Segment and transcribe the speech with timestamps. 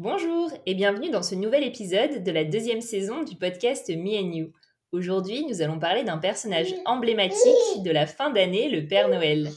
[0.00, 4.32] Bonjour et bienvenue dans ce nouvel épisode de la deuxième saison du podcast Me and
[4.32, 4.52] You.
[4.92, 9.50] Aujourd'hui, nous allons parler d'un personnage emblématique de la fin d'année, le Père Noël.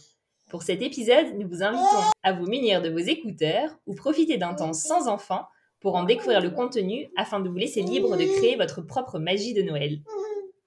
[0.50, 4.56] Pour cet épisode, nous vous invitons à vous munir de vos écouteurs ou profiter d'un
[4.56, 5.46] temps sans enfants
[5.80, 9.54] pour en découvrir le contenu afin de vous laisser libre de créer votre propre magie
[9.54, 10.00] de Noël.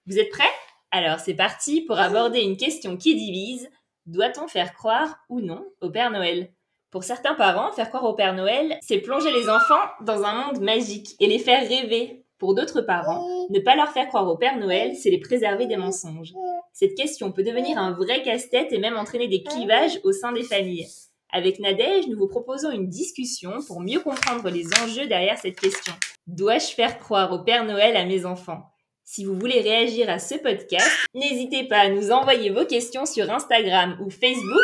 [0.07, 0.45] Vous êtes prêts?
[0.93, 3.69] Alors c'est parti pour aborder une question qui divise.
[4.07, 6.53] Doit-on faire croire ou non au Père Noël?
[6.95, 10.61] Pour certains parents, faire croire au Père Noël, c'est plonger les enfants dans un monde
[10.61, 12.25] magique et les faire rêver.
[12.39, 15.77] Pour d'autres parents, ne pas leur faire croire au Père Noël, c'est les préserver des
[15.77, 16.33] mensonges.
[16.73, 20.45] Cette question peut devenir un vrai casse-tête et même entraîner des clivages au sein des
[20.45, 20.87] familles.
[21.33, 25.95] Avec Nadège, nous vous proposons une discussion pour mieux comprendre les enjeux derrière cette question.
[26.29, 28.63] Dois-je faire croire au Père Noël à mes enfants?
[29.03, 33.33] Si vous voulez réagir à ce podcast, n'hésitez pas à nous envoyer vos questions sur
[33.33, 34.63] Instagram ou Facebook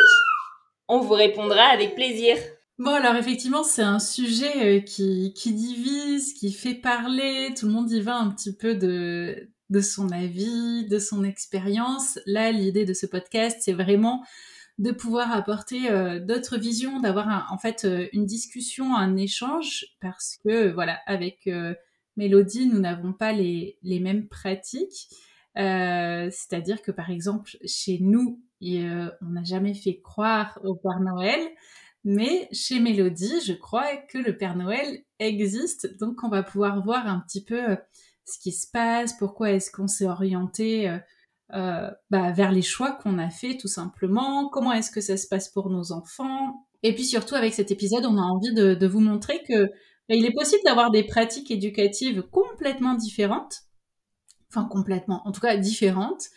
[0.91, 2.35] on vous répondra avec plaisir.
[2.77, 7.71] Bon, alors effectivement, c'est un sujet euh, qui, qui divise, qui fait parler, tout le
[7.71, 12.19] monde y va un petit peu de, de son avis, de son expérience.
[12.25, 14.21] Là, l'idée de ce podcast, c'est vraiment
[14.79, 20.37] de pouvoir apporter euh, d'autres visions, d'avoir en fait euh, une discussion, un échange, parce
[20.43, 21.49] que voilà, avec
[22.17, 25.07] Mélodie, nous n'avons pas les, les mêmes pratiques.
[25.55, 30.99] C'est-à-dire que par exemple, chez nous, et euh, on n'a jamais fait croire au Père
[30.99, 31.39] Noël.
[32.03, 35.97] Mais chez Mélodie, je crois que le Père Noël existe.
[35.99, 37.75] Donc on va pouvoir voir un petit peu euh,
[38.25, 40.99] ce qui se passe, pourquoi est-ce qu'on s'est orienté
[41.53, 45.27] euh, bah, vers les choix qu'on a fait tout simplement, comment est-ce que ça se
[45.27, 46.65] passe pour nos enfants.
[46.81, 50.25] Et puis surtout avec cet épisode, on a envie de, vous montrer que bah, il
[50.25, 53.63] est possible d'avoir des pratiques éducatives complètement différentes,
[54.49, 56.29] enfin complètement, en tout cas différentes,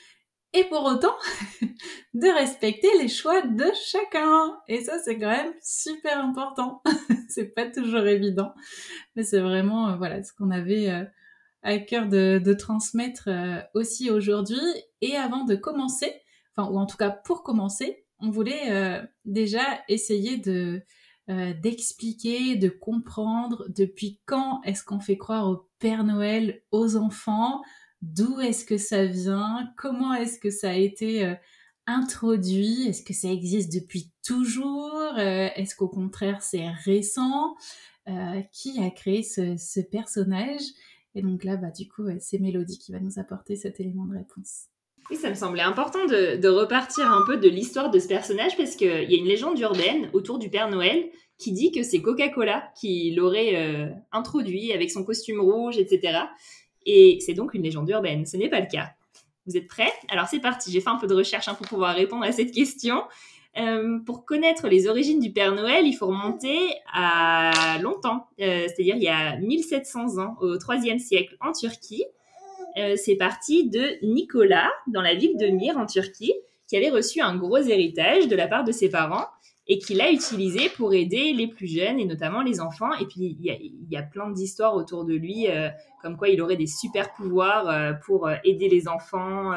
[0.54, 1.14] et pour autant
[2.14, 4.56] de respecter les choix de chacun.
[4.68, 6.82] Et ça, c'est quand même super important.
[7.28, 8.54] c'est pas toujours évident,
[9.16, 11.04] mais c'est vraiment euh, voilà ce qu'on avait euh,
[11.62, 14.60] à cœur de, transmettre euh, aussi aujourd'hui.
[15.00, 16.12] Et avant de commencer,
[16.56, 20.80] enfin ou en tout cas pour commencer, on voulait déjà essayer de
[21.28, 27.60] d'expliquer, de comprendre depuis quand est-ce qu'on fait croire au Père Noël aux enfants
[28.04, 31.34] d'où est-ce que ça vient, comment est-ce que ça a été euh,
[31.86, 37.56] introduit, est-ce que ça existe depuis toujours, euh, est-ce qu'au contraire c'est récent,
[38.08, 40.62] euh, qui a créé ce, personnage?
[41.14, 44.14] Et donc là, bah, du coup, c'est Mélodie qui va nous apporter cet élément de
[44.14, 44.66] réponse.
[45.10, 48.74] Oui, ça me semblait important de, repartir un peu de l'histoire de ce personnage parce
[48.74, 52.72] qu'il y a une légende urbaine autour du Père Noël qui dit que c'est Coca-Cola
[52.80, 56.22] qui l'aurait introduit avec son costume rouge, etc.
[56.86, 58.26] Et c'est donc une légende urbaine.
[58.26, 58.90] Ce n'est pas le cas.
[59.46, 59.92] Vous êtes prêts?
[60.08, 60.70] Alors c'est parti.
[60.70, 63.02] J'ai fait un peu de recherche hein, pour pouvoir répondre à cette question.
[63.56, 68.96] Euh, pour connaître les origines du Père Noël, il faut remonter à longtemps, euh, c'est-à-dire
[68.96, 72.04] il y a 1700 ans, au IIIe siècle, en Turquie.
[72.76, 76.34] Euh, c'est parti de Nicolas, dans la ville de Myre, en Turquie,
[76.66, 79.26] qui avait reçu un gros héritage de la part de ses parents
[79.66, 82.92] et qu'il a utilisé pour aider les plus jeunes et notamment les enfants.
[83.00, 85.68] Et puis il y a, plein d'histoires autour de lui, euh,
[86.02, 89.52] comme quoi il aurait des super pouvoirs euh, pour euh, aider les enfants,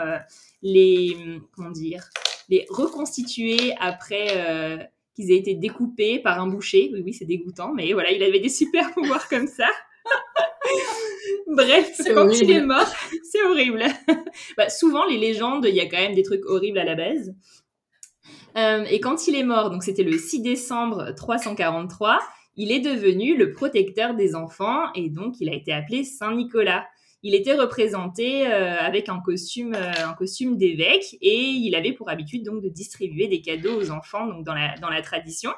[0.62, 1.18] les
[1.56, 2.10] comment dire,
[2.50, 6.90] les reconstituer après qu'ils aient été découpés par un boucher.
[6.94, 9.68] Oui, oui, c'est dégoûtant, mais voilà, il avait des super pouvoirs comme ça.
[11.48, 12.88] Bref, quand il est mort,
[13.32, 13.84] c'est horrible.
[14.56, 17.34] bah, souvent, les légendes, il y a quand même des trucs horribles à la base.
[18.56, 22.20] Euh, et quand il est mort, donc c'était le 6 décembre 343,
[22.56, 26.88] il est devenu le protecteur des enfants et donc il a été appelé Saint Nicolas.
[27.24, 32.10] Il était représenté euh, avec un costume, euh, un costume d'évêque et il avait pour
[32.10, 35.52] habitude donc de distribuer des cadeaux aux enfants donc dans la, dans la tradition.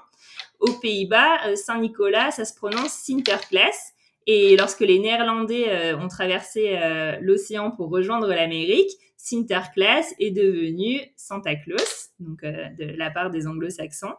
[0.60, 3.94] Aux Pays-Bas, Saint Nicolas, ça se prononce Sinterklaas.
[4.28, 6.78] Et lorsque les Néerlandais ont traversé
[7.22, 14.16] l'océan pour rejoindre l'Amérique, Sinterklaas est devenu Santa Claus, donc de la part des anglo-saxons.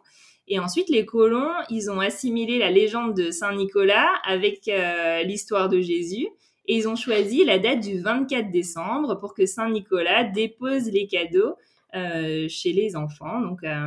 [0.50, 5.68] Et ensuite, les colons, ils ont assimilé la légende de Saint Nicolas avec euh, l'histoire
[5.68, 6.26] de Jésus.
[6.66, 11.06] Et ils ont choisi la date du 24 décembre pour que Saint Nicolas dépose les
[11.06, 11.54] cadeaux
[11.94, 13.40] euh, chez les enfants.
[13.40, 13.86] Donc, euh,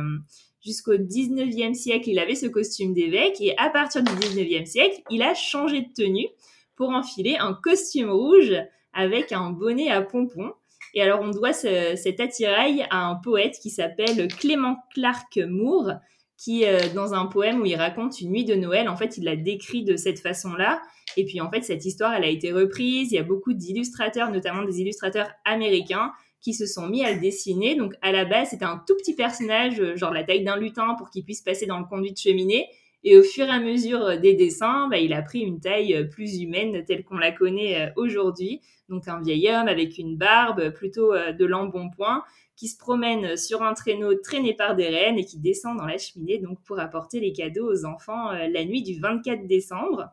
[0.64, 3.42] jusqu'au 19e siècle, il avait ce costume d'évêque.
[3.42, 6.28] Et à partir du 19e siècle, il a changé de tenue
[6.76, 8.54] pour enfiler un costume rouge
[8.94, 10.52] avec un bonnet à pompons.
[10.94, 15.92] Et alors, on doit cet attirail à un poète qui s'appelle Clément Clark Moore,
[16.36, 19.24] qui, euh, dans un poème où il raconte une nuit de Noël, en fait, il
[19.24, 20.80] la décrit de cette façon-là.
[21.16, 23.12] Et puis, en fait, cette histoire, elle a été reprise.
[23.12, 27.20] Il y a beaucoup d'illustrateurs, notamment des illustrateurs américains, qui se sont mis à le
[27.20, 27.74] dessiner.
[27.74, 30.94] Donc, à la base, c'était un tout petit personnage, euh, genre la taille d'un lutin,
[30.98, 32.68] pour qu'il puisse passer dans le conduit de cheminée.
[33.04, 36.04] Et au fur et à mesure des dessins, bah, il a pris une taille euh,
[36.04, 38.60] plus humaine telle qu'on la connaît aujourd'hui.
[38.88, 42.22] Donc un vieil homme avec une barbe, plutôt de l'embonpoint,
[42.56, 45.98] qui se promène sur un traîneau traîné par des rennes et qui descend dans la
[45.98, 50.10] cheminée donc pour apporter les cadeaux aux enfants euh, la nuit du 24 décembre.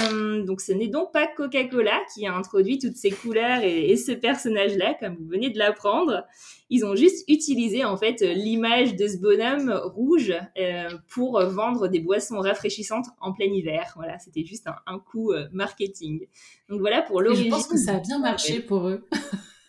[0.00, 4.12] Euh, donc ce n'est donc pas Coca-Cola qui a introduit toutes ces couleurs et, ce
[4.12, 6.24] personnage-là, comme vous venez de l'apprendre.
[6.70, 12.00] Ils ont juste utilisé en fait l'image de ce bonhomme rouge euh, pour vendre des
[12.00, 13.92] boissons rafraîchissantes en plein hiver.
[13.96, 16.26] Voilà, c'était juste un, coup marketing.
[16.68, 17.46] Donc voilà pour l'origine.
[17.46, 19.06] Je pense que ça a bien marché pour eux.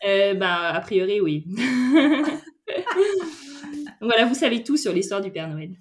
[0.05, 1.45] Euh, bah, a priori, oui.
[4.01, 5.71] voilà, vous savez tout sur l'histoire du Père Noël.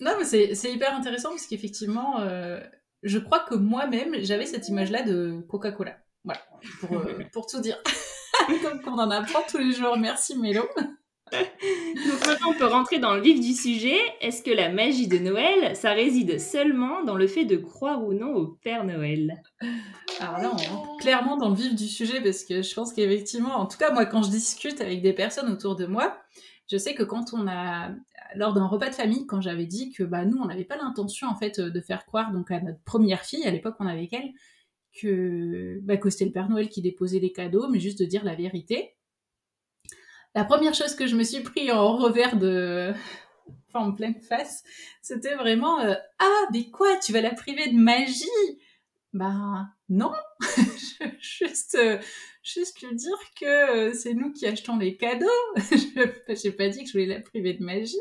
[0.00, 0.24] Non, mais
[0.54, 2.60] c'est hyper intéressant parce qu'effectivement, euh,
[3.04, 5.96] je crois que moi-même, j'avais cette image-là de Coca-Cola.
[6.24, 6.40] Voilà,
[6.80, 7.76] pour, euh, pour tout dire.
[8.62, 9.96] Comme on en apprend tous les jours.
[9.96, 10.62] Merci Mélo.
[11.32, 13.98] Donc maintenant, on peut rentrer dans le vif du sujet.
[14.20, 18.12] Est-ce que la magie de Noël, ça réside seulement dans le fait de croire ou
[18.12, 19.42] non au Père Noël?
[20.20, 23.66] Alors là, on clairement dans le vif du sujet parce que je pense qu'effectivement, en
[23.66, 26.16] tout cas, moi, quand je discute avec des personnes autour de moi,
[26.70, 27.90] je sais que quand on a,
[28.34, 31.28] lors d'un repas de famille, quand j'avais dit que bah, nous, on n'avait pas l'intention
[31.28, 34.12] en fait de faire croire donc à notre première fille, à l'époque on avait avec
[34.12, 34.32] elle,
[35.00, 38.34] que, bah, c'était le Père Noël qui déposait les cadeaux, mais juste de dire la
[38.34, 38.94] vérité.
[40.34, 42.92] La première chose que je me suis pris en revers de,
[43.68, 44.64] enfin en pleine face,
[45.02, 48.24] c'était vraiment euh, ah mais quoi, tu vas la priver de magie?
[49.12, 50.12] Bah non,
[51.20, 51.98] juste euh,
[52.44, 55.26] juste lui dire que euh, c'est nous qui achetons les cadeaux.
[55.56, 57.96] je n'ai pas dit que je voulais la priver de magie,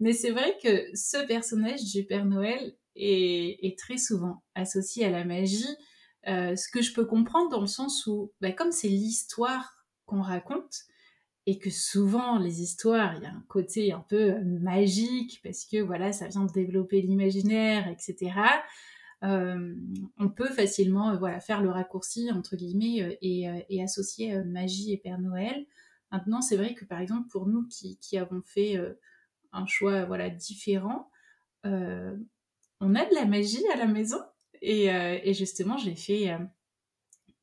[0.00, 5.24] mais c'est vrai que ce personnage du Père Noël est, très souvent associé à la
[5.24, 5.76] magie.
[6.26, 10.86] ce que je peux comprendre dans le sens où, bah, comme c'est l'histoire qu'on raconte,
[11.46, 15.64] et que souvent les histoires, il y a un côté un peu euh, magique parce
[15.64, 18.32] que voilà, ça vient de développer l'imaginaire, etc.
[19.22, 19.74] Euh,
[20.16, 25.18] on peut facilement euh, voilà faire le raccourci entre guillemets et, associer magie et Père
[25.18, 25.66] Noël.
[26.10, 28.76] Maintenant, c'est vrai que par exemple pour nous qui, avons fait
[29.52, 31.10] un choix voilà différent,
[31.64, 34.20] on a de la magie à la maison
[34.62, 36.30] et, justement j'ai fait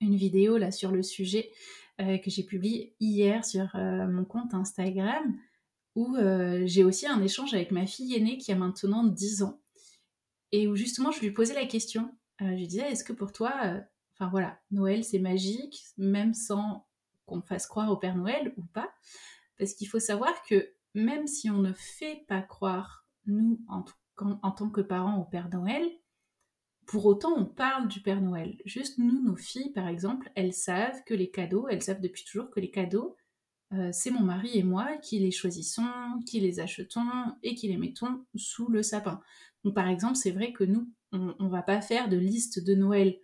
[0.01, 1.51] une vidéo là sur le sujet
[1.99, 5.35] euh, que j'ai publié hier sur euh, mon compte Instagram,
[5.95, 9.59] où euh, j'ai aussi un échange avec ma fille aînée qui a maintenant 10 ans,
[10.51, 12.15] et où justement je lui posais la question.
[12.39, 13.53] je lui disais, est-ce que pour toi,
[14.13, 16.87] enfin voilà, Noël c'est magique, même sans
[17.25, 18.89] qu'on fasse croire au Père Noël ou pas?
[19.57, 23.83] Parce qu'il faut savoir que même si on ne fait pas croire, nous, en,
[24.17, 25.85] en tant que parents, au Père Noël,
[26.87, 28.57] pour autant, on parle du Père Noël.
[28.65, 32.49] Juste nous, nos filles, par exemple, elles savent que les cadeaux, elles savent depuis toujours
[32.49, 33.17] que les cadeaux,
[33.73, 35.91] euh, c'est mon mari et moi qui les choisissons,
[36.25, 39.19] qui les achetons et qui les mettons sous le sapin.
[39.67, 42.73] Donc par exemple, c'est vrai que nous, on, ne va pas faire de liste de
[42.73, 43.19] Noël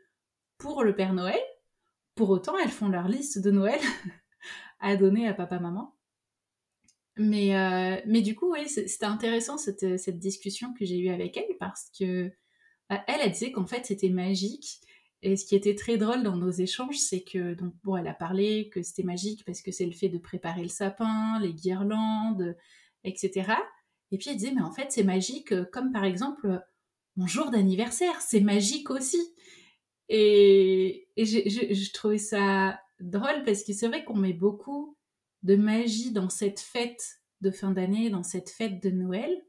[0.57, 1.39] pour le Père Noël.
[2.15, 3.79] Pour autant, elles font leur liste de Noël
[4.81, 5.95] à donner à papa-maman.
[7.15, 11.37] Mais, euh, mais du coup, oui, c'était intéressant cette, cette discussion que j'ai eue avec
[11.37, 12.29] elle parce que
[12.89, 14.81] bah, elle, elle disait qu'en fait c'était magique.
[15.21, 18.13] Et ce qui était très drôle dans nos échanges, c'est que, donc, bon, elle a
[18.13, 22.57] parlé que c'était magique parce que c'est le fait de préparer le sapin, les guirlandes,
[23.05, 23.53] etc.
[24.13, 26.61] Et puis elle disait, mais en fait, c'est magique, euh, comme par exemple
[27.17, 29.19] mon jour d'anniversaire, c'est magique aussi.
[30.07, 34.97] Et, et je trouvais ça drôle parce que c'est vrai qu'on met beaucoup
[35.43, 39.43] de magie dans cette fête de fin d'année, dans cette fête de Noël.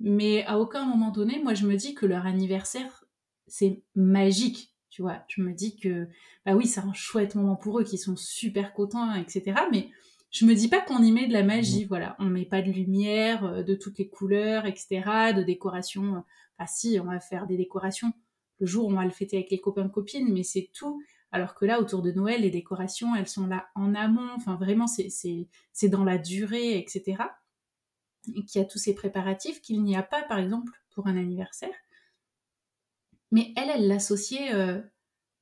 [0.00, 3.04] Mais à aucun moment donné, moi, je me dis que leur anniversaire,
[3.48, 5.24] c'est magique, tu vois.
[5.28, 6.08] Je me dis que,
[6.46, 9.60] bah oui, c'est un chouette moment pour eux, qui sont super contents, etc.
[9.72, 9.90] Mais
[10.30, 12.16] je me dis pas qu'on y met de la magie, voilà.
[12.18, 16.24] On met pas de lumière, euh, de toutes les couleurs, etc., de décoration.
[16.58, 18.12] Ah si, on va faire des décorations
[18.60, 21.02] le jour où on va le fêter avec les copains copines, mais c'est tout.
[21.30, 24.30] Alors que là, autour de Noël, les décorations, elles sont là en amont.
[24.36, 27.22] Enfin, vraiment, c'est dans la durée, etc.
[28.34, 31.16] Et qu'il y a tous ces préparatifs qu'il n'y a pas, par exemple, pour un
[31.16, 31.74] anniversaire.
[33.30, 34.80] Mais elle, elle l'associait euh,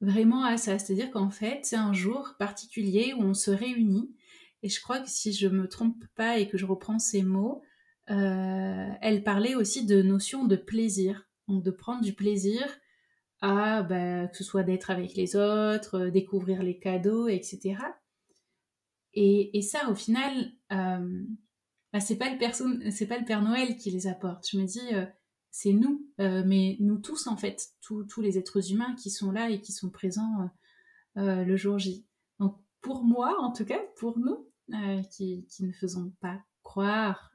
[0.00, 0.78] vraiment à ça.
[0.78, 4.14] C'est-à-dire qu'en fait, c'est un jour particulier où on se réunit.
[4.66, 7.62] Et je crois que si je me trompe pas et que je reprends ces mots,
[8.11, 11.30] euh, elle parlait aussi de notion de plaisir.
[11.46, 12.66] Donc de prendre du plaisir
[13.40, 17.76] à bah, que ce soit d'être avec les autres, euh, découvrir les cadeaux, etc.
[19.14, 21.23] Et, ça, au final, euh,
[21.92, 24.50] bah, c'est pas le Père Noël qui les apporte.
[24.50, 25.06] Je me dis, euh,
[25.52, 29.61] c'est nous, mais nous tous en fait, tous les êtres humains qui sont là et
[29.61, 30.50] qui sont présents
[31.14, 32.04] le jour J.
[32.40, 34.46] Donc pour moi, en tout cas, pour nous
[35.11, 37.32] qui, qui, ne faisons pas croire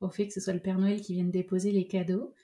[0.00, 2.34] au fait que ce soit le Père Noël qui vienne déposer les cadeaux,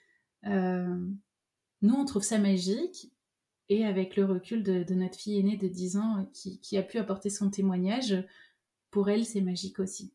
[1.83, 3.11] nous, on trouve ça magique.
[3.69, 6.99] Et avec le recul de, notre fille aînée de 10 ans euh, qui, a pu
[6.99, 8.17] apporter son témoignage,
[8.91, 10.13] pour elle, c'est magique aussi.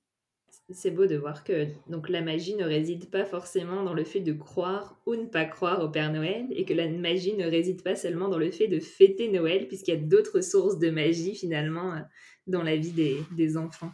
[0.69, 4.19] C'est beau de voir que donc la magie ne réside pas forcément dans le fait
[4.19, 7.83] de croire ou ne pas croire au Père Noël et que la magie ne réside
[7.83, 11.35] pas seulement dans le fait de fêter Noël puisqu'il y a d'autres sources de magie
[11.35, 11.99] finalement euh,
[12.47, 13.91] dans la vie des, enfants.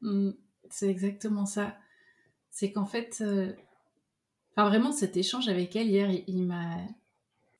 [0.00, 0.30] Mmh,
[0.70, 1.76] c'est exactement ça.
[2.50, 3.52] C'est qu'en fait, euh,
[4.56, 6.86] vraiment, cet échange avec elle hier, il, m'a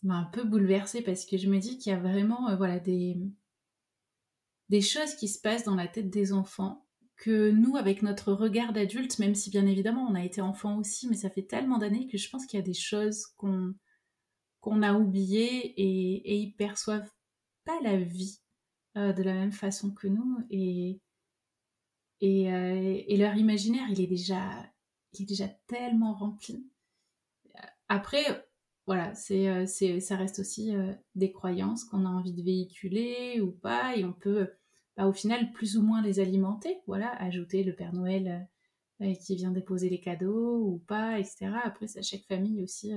[0.09, 3.17] un peu bouleversée parce que je me dis qu'il y a vraiment euh, voilà, des,
[4.69, 6.85] des choses qui se passent dans la tête des enfants
[7.17, 11.09] que nous, avec notre regard d'adulte, même si bien évidemment on a été enfant aussi,
[11.09, 13.75] mais ça fait tellement d'années que je pense qu'il y a des choses qu'on
[14.61, 17.09] qu'on a oubliées et, et, ils perçoivent
[17.65, 18.41] pas la vie
[18.99, 21.01] euh, de la même façon que nous et,
[22.21, 24.43] et, euh, et, leur imaginaire, il est déjà,
[25.13, 26.69] il est déjà tellement rempli
[27.91, 28.47] après,
[28.87, 30.73] voilà, c'est, euh, c'est, ça reste aussi
[31.15, 34.51] des croyances qu'on a envie de véhiculer ou pas, et on peut,
[34.97, 38.47] bah, au final, plus ou moins les alimenter, voilà, ajouter le Père Noël
[39.21, 41.51] qui vient déposer les cadeaux ou pas, etc.
[41.65, 42.93] Après, c'est à chaque famille aussi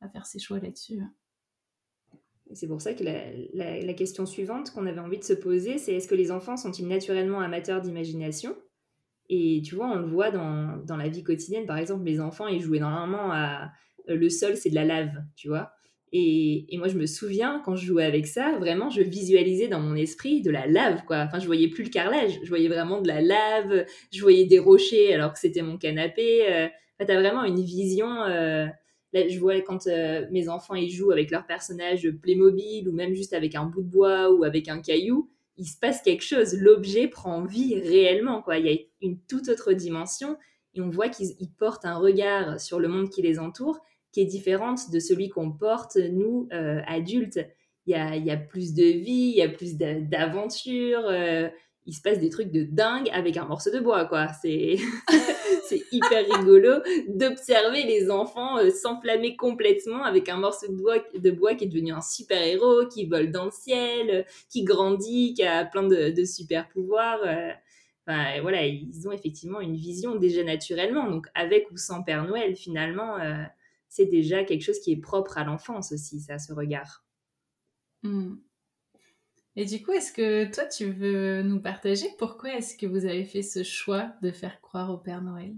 [0.00, 1.00] à faire ses choix là-dessus.
[1.00, 1.12] Hein.
[2.52, 6.08] C'est pour ça que la, question suivante qu'on avait envie de se poser, c'est est-ce
[6.08, 8.56] que les enfants sont-ils naturellement amateurs d'imagination?
[9.28, 11.66] Et tu vois, on le voit dans, dans, la vie quotidienne.
[11.66, 13.70] Par exemple, les enfants, ils jouent énormément à,
[14.08, 15.72] euh, le sol, c'est de la lave, tu vois.
[16.12, 19.94] Et, moi, je me souviens, quand je jouais avec ça, vraiment, je visualisais dans mon
[19.94, 21.18] esprit de la lave, quoi.
[21.18, 24.58] Enfin, je voyais plus le carrelage, je voyais vraiment de la lave, je voyais des
[24.58, 26.50] rochers alors que c'était mon canapé.
[26.50, 28.24] Euh, enfin, t'as vraiment une vision.
[28.24, 28.66] Euh,
[29.12, 29.86] là, je vois quand
[30.30, 33.88] mes enfants ils jouent avec leur personnage Playmobil ou même juste avec un bout de
[33.88, 36.54] bois ou avec un caillou, il se passe quelque chose.
[36.54, 38.58] L'objet prend vie réellement, quoi.
[38.58, 40.36] Il y a une toute autre dimension
[40.74, 43.80] et on voit qu'ils portent un regard sur le monde qui les entoure
[44.12, 47.40] qui est différente de celui qu'on porte, nous, euh, adultes.
[47.86, 51.48] Il y a, y a, plus de vie, il y a plus d'aventures, euh,
[51.86, 54.28] il se passe des trucs de dingue avec un morceau de bois, quoi.
[54.42, 61.30] C'est hyper rigolo d'observer les enfants euh, s'enflammer complètement avec un morceau de bois, de
[61.30, 65.64] bois qui est devenu un super-héros, qui vole dans le ciel, qui grandit, qui a
[65.64, 67.20] plein de, de super-pouvoirs.
[68.06, 71.08] Enfin, voilà, ils ont effectivement une vision déjà naturellement.
[71.08, 73.16] Donc, avec ou sans Père Noël, finalement,
[73.88, 77.04] c'est déjà quelque chose qui est propre à l'enfance aussi, ça, ce regard.
[78.02, 78.36] Hmm.
[79.60, 83.26] Et du coup, est-ce que toi, tu veux nous partager pourquoi est-ce que vous avez
[83.26, 85.52] fait ce choix de faire croire au Père Noël?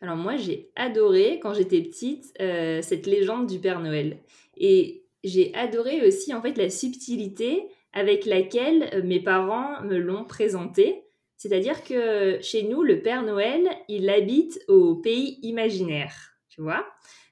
[0.00, 4.18] Alors moi, j'ai adoré, quand j'étais petite, euh, cette légende du Père Noël.
[4.56, 10.24] Et j'ai adoré aussi, en fait, la subtilité avec laquelle euh, mes parents me l'ont
[10.24, 11.04] présenté.
[11.36, 16.84] C'est-à-dire que chez nous, le Père Noël, il habite au pays imaginaire, tu vois?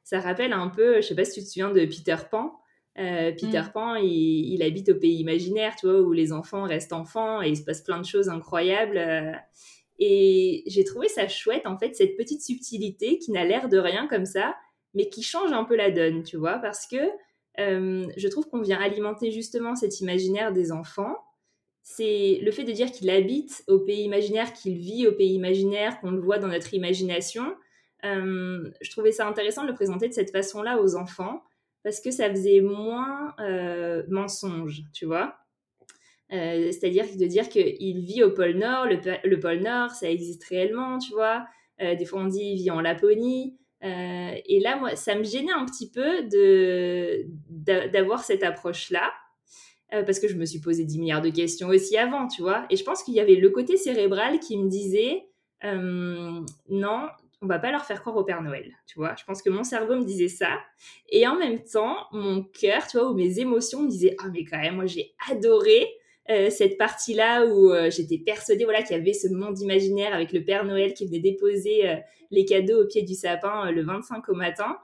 [0.04, 2.56] Ça rappelle un peu, je sais pas si tu te souviens de Peter Pan.
[2.98, 3.72] Euh, Peter mm.
[3.72, 7.56] Pan, il, habite au pays imaginaire, tu vois, où les enfants restent enfants et il
[7.56, 8.98] se passe plein de choses incroyables.
[8.98, 9.32] Euh.
[9.98, 14.06] et j'ai trouvé ça chouette, en fait, cette petite subtilité qui n'a l'air de rien
[14.06, 14.54] comme ça,
[14.94, 16.96] mais qui change un peu la donne, tu vois, parce que
[17.58, 21.16] euh, je trouve qu'on vient alimenter justement cet imaginaire des enfants.
[21.82, 26.00] C'est le fait de dire qu'il habite au pays imaginaire, qu'il vit au pays imaginaire,
[26.00, 27.54] qu'on le voit dans notre imagination.
[28.02, 31.42] Je trouvais ça intéressant de le présenter de cette façon-là aux enfants,
[31.86, 35.36] parce que ça faisait moins euh, mensonge, tu vois.
[36.32, 40.98] Euh, c'est-à-dire de dire qu'il vit au pôle Nord, le, pôle Nord, ça existe réellement,
[40.98, 41.46] tu vois.
[41.80, 43.56] Euh, des fois, on dit il vit en Laponie.
[43.82, 46.24] et là, moi, ça me gênait un petit peu
[47.48, 49.12] d'avoir cette approche-là.
[49.90, 52.66] parce que je me suis posé 10 milliards de questions aussi avant, tu vois.
[52.68, 55.28] Et je pense qu'il y avait le côté cérébral qui me disait
[55.62, 57.06] non,
[57.42, 59.14] on va pas leur faire croire au Père Noël, tu vois.
[59.18, 60.58] Je pense que mon cerveau me disait ça.
[61.10, 64.44] Et en même temps, mon cœur, tu vois, ou mes émotions me disaient, ah, mais
[64.44, 65.86] quand même, moi, j'ai adoré
[66.30, 70.32] euh, cette partie-là où euh, j'étais persuadée, voilà, qu'il y avait ce monde imaginaire avec
[70.32, 71.96] le Père Noël qui venait déposer euh,
[72.30, 74.78] les cadeaux au pied du sapin le 25 au matin.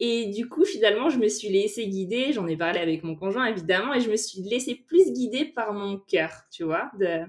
[0.00, 2.32] Et du coup, finalement, je me suis laissée guider.
[2.32, 5.74] J'en ai parlé avec mon conjoint, évidemment, et je me suis laissée plus guider par
[5.74, 7.20] mon cœur, tu vois, de,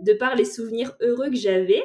[0.00, 1.82] de par les souvenirs heureux que j'avais.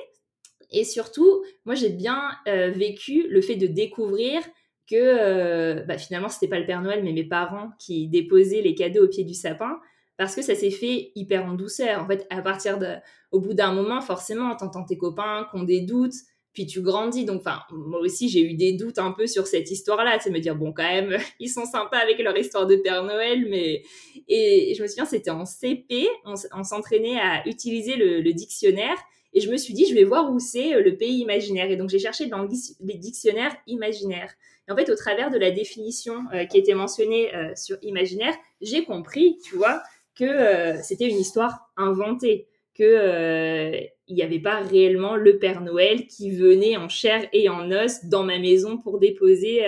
[0.71, 4.41] Et surtout, moi, j'ai bien euh, vécu le fait de découvrir
[4.89, 8.73] que euh, bah, finalement, c'était pas le Père Noël, mais mes parents qui déposaient les
[8.73, 9.79] cadeaux au pied du sapin,
[10.17, 12.01] parce que ça s'est fait hyper en douceur.
[12.03, 12.95] En fait, à partir de,
[13.31, 16.13] au bout d'un moment, forcément, t'entends tes copains qui ont des doutes,
[16.53, 17.25] puis tu grandis.
[17.25, 20.55] Donc, moi aussi, j'ai eu des doutes un peu sur cette histoire-là, c'est me dire
[20.55, 23.83] bon, quand même, ils sont sympas avec leur histoire de Père Noël, mais
[24.29, 28.97] et je me souviens, c'était en CP, on, s'entraînait à utiliser le dictionnaire
[29.33, 31.71] et je me suis dit, je vais voir où c'est euh, le pays imaginaire.
[31.71, 32.47] Et donc, j'ai cherché dans
[32.81, 34.33] les dictionnaires imaginaires.
[34.67, 38.33] Et en fait, au travers de la définition euh, qui était mentionnée euh, sur imaginaire,
[38.61, 39.81] j'ai compris, tu vois,
[40.15, 46.31] que c'était une histoire inventée, que il n'y avait pas réellement le Père Noël qui
[46.31, 49.61] venait en chair et en os dans ma maison pour déposer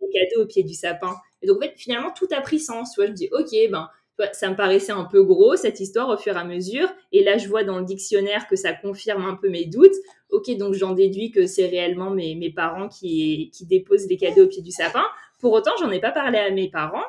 [0.00, 1.16] les cadeaux au pied du sapin.
[1.42, 2.92] Et donc, en fait, finalement, tout a pris sens.
[2.92, 3.88] Tu vois, je me dis, ok, ben,
[4.32, 6.88] ça me paraissait un peu gros cette histoire au fur et à mesure.
[7.12, 9.94] Et là, je vois dans le dictionnaire que ça confirme un peu mes doutes.
[10.30, 14.62] Ok, donc j'en déduis que c'est réellement mes, parents qui, déposent les cadeaux au pied
[14.62, 15.04] du sapin.
[15.40, 17.04] Pour autant, j'en ai pas parlé à mes parents.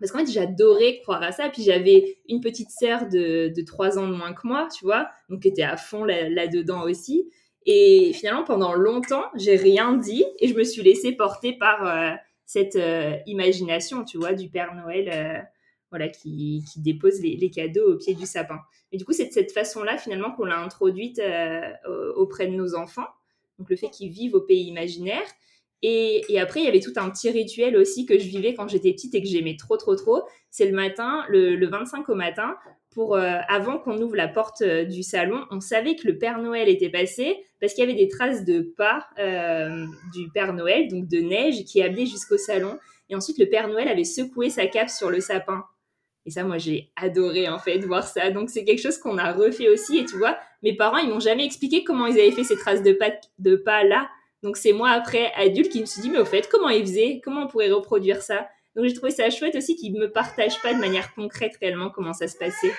[0.00, 1.48] Parce qu'en fait, j'adorais croire à ça.
[1.48, 5.08] Puis j'avais une petite sœur de, de 3 ans de moins que moi, tu vois,
[5.28, 7.30] donc qui était à fond là-dedans aussi.
[7.66, 12.14] Et finalement, pendant longtemps, j'ai rien dit et je me suis laissée porter par euh,
[12.44, 15.48] cette euh, imagination, tu vois, du Père Noël.
[15.92, 18.60] Voilà, qui, dépose les, cadeaux au pied du sapin.
[18.92, 21.60] Et du coup, c'est de cette façon-là, finalement, qu'on l'a introduite euh,
[22.16, 23.06] auprès de nos enfants.
[23.58, 25.22] Donc, le fait qu'ils vivent au pays imaginaire.
[25.82, 28.92] Et, après, il y avait tout un petit rituel aussi que je vivais quand j'étais
[28.92, 30.22] petite et que j'aimais trop, trop, trop.
[30.50, 32.56] C'est le matin, le, 25 au matin,
[32.94, 36.38] pour euh, avant qu'on ouvre la porte euh, du salon, on savait que le Père
[36.38, 39.08] Noël était passé parce qu'il y avait des traces de pas
[40.14, 42.78] du Père Noël, donc de neige, qui allaient jusqu'au salon.
[43.10, 45.66] Et ensuite, le Père Noël avait secoué sa cape sur le sapin.
[46.24, 48.30] Et ça, moi, j'ai adoré, en fait, voir ça.
[48.30, 49.98] Donc, c'est quelque chose qu'on a refait aussi.
[49.98, 52.82] Et tu vois, mes parents, ils m'ont jamais expliqué comment ils avaient fait ces traces
[52.82, 54.08] de pas, de pas là.
[54.42, 57.20] Donc, c'est moi, après, adulte, qui me suis dit, mais au fait, comment ils faisaient?
[57.24, 58.48] Comment on pourrait reproduire ça?
[58.76, 62.12] Donc, j'ai trouvé ça chouette aussi qu'ils me partagent pas de manière concrète réellement comment
[62.12, 62.72] ça se passait.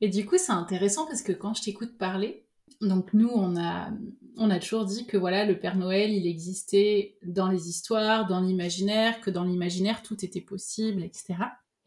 [0.00, 2.44] Et du coup, c'est intéressant parce que quand je t'écoute parler,
[2.80, 3.90] donc nous, on a,
[4.36, 8.40] on a toujours dit que voilà, le Père Noël, il existait dans les histoires, dans
[8.40, 11.34] l'imaginaire, que dans l'imaginaire, tout était possible, etc.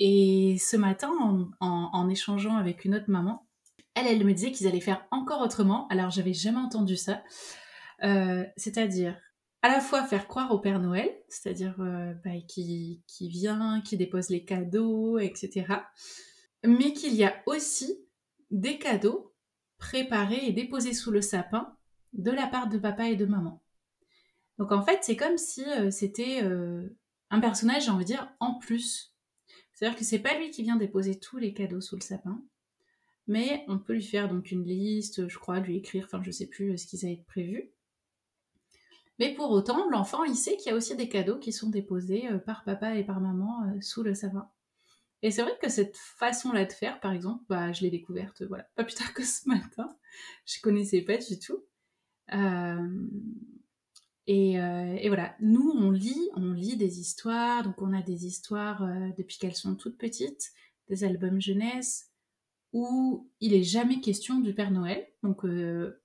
[0.06, 1.14] Et ce matin,
[1.62, 3.48] en, échangeant avec une autre maman,
[3.96, 5.88] elle, elle me disait qu'ils allaient faire encore autrement.
[5.88, 7.24] Alors, j'avais jamais entendu ça.
[8.04, 9.18] Euh, c'est-à-dire,
[9.62, 13.96] à la fois faire croire au Père Noël, c'est-à-dire euh, bah, qui, qui vient, qui
[13.96, 15.68] dépose les cadeaux, etc.
[16.66, 17.98] Mais qu'il y a aussi
[18.52, 19.34] des cadeaux
[19.78, 21.78] préparés et déposés sous le sapin
[22.12, 23.64] de la part de papa et de maman.
[24.58, 26.42] Donc en fait, c'est comme si euh, c'était
[27.30, 29.13] un personnage, j'ai envie de dire, en plus
[29.74, 32.42] c'est-à-dire que c'est pas lui qui vient déposer tous les cadeaux sous le sapin,
[33.28, 36.48] mais on peut lui faire donc une liste, je crois, lui écrire, enfin je sais
[36.48, 37.72] plus euh, ce qui va être prévu.
[39.20, 42.28] Mais pour autant, l'enfant, il sait qu'il y a aussi des cadeaux qui sont déposés
[42.32, 44.50] euh, par papa et par maman euh, sous le sapin.
[45.22, 48.68] Et c'est vrai que cette façon-là de faire, par exemple, bah, je l'ai découverte, voilà,
[48.76, 49.96] pas plus tard que ce matin.
[50.46, 51.64] Je connaissais pas du tout.
[52.34, 53.08] Euh,
[54.28, 59.10] et, voilà, nous on lit, on lit des histoires, donc on a des histoires euh,
[59.18, 60.52] depuis qu'elles sont toutes petites,
[60.90, 62.10] des albums jeunesse,
[62.72, 65.06] où il est jamais question du Père Noël.
[65.24, 66.00] Donc, euh,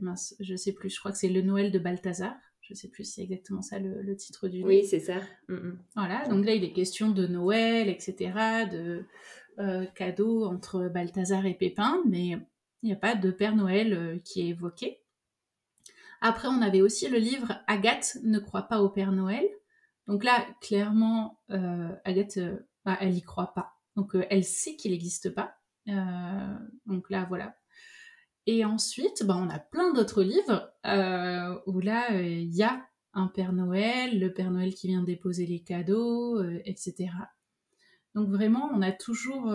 [0.00, 2.34] mince, je sais plus, je crois que c'est le Noël de Balthazar.
[2.62, 4.68] Je sais plus si c'est exactement ça le, titre du livre.
[4.68, 5.20] Oui, c'est ça.
[5.48, 5.78] Mm, mm.
[5.96, 8.32] Voilà, donc là il est question de Noël, etc.,
[8.70, 9.04] de
[9.94, 12.28] cadeaux entre Balthazar et Pépin, mais
[12.82, 15.00] il n'y a pas de Père Noël qui est évoqué.
[16.20, 19.48] Après, on avait aussi le livre Agathe ne croit pas au Père Noël.
[20.06, 23.74] Donc là, clairement, euh, Agathe, euh, bah, elle y croit pas.
[23.96, 25.56] Donc euh, elle sait qu'il n'existe pas.
[26.86, 27.56] donc là, voilà.
[28.46, 30.72] Et ensuite, bah, on a plein d'autres livres
[31.66, 35.62] où là, il y a un Père Noël, le Père Noël qui vient déposer les
[35.62, 37.10] cadeaux, etc.
[38.14, 39.52] Donc vraiment, on a toujours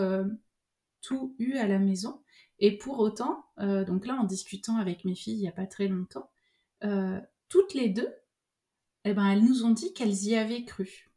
[1.02, 2.22] tout eu à la maison.
[2.60, 5.88] Et pour autant, donc là, en discutant avec mes filles il n'y a pas très
[5.88, 6.30] longtemps,
[7.50, 8.14] toutes les deux,
[9.06, 11.12] eh ben, elles nous ont dit qu'elles y avaient cru.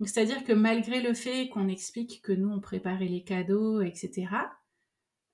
[0.00, 4.28] c'est-à-dire que malgré le fait qu'on explique que nous, on préparait les cadeaux, etc.,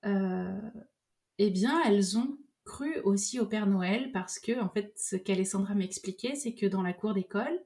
[0.03, 5.73] eh bien, elles ont cru aussi au Père Noël parce que, en fait, ce qu'Alessandra
[5.73, 7.59] m'expliquait, c'est que dans la cour d'école,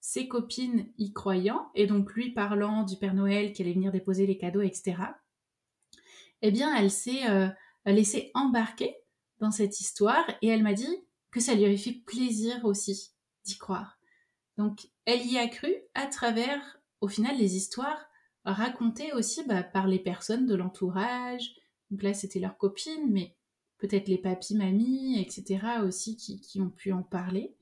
[0.00, 4.26] ses copines y croyant, et donc lui parlant du Père Noël qui allait venir déposer
[4.26, 4.96] les cadeaux, etc.,
[6.40, 7.48] eh bien, elle s'est euh,
[7.84, 8.96] laissée embarquer
[9.40, 13.12] dans cette histoire et elle m'a dit que ça lui avait fait plaisir aussi
[13.44, 13.98] d'y croire.
[14.56, 18.08] Donc, elle y a cru à travers, au final, les histoires
[18.44, 21.54] racontées aussi bah, par les personnes de l'entourage.
[21.90, 23.36] Donc là, c'était leurs copines, mais
[23.78, 25.60] peut-être les papis, mamies, etc.
[25.84, 27.54] aussi qui, ont pu en parler.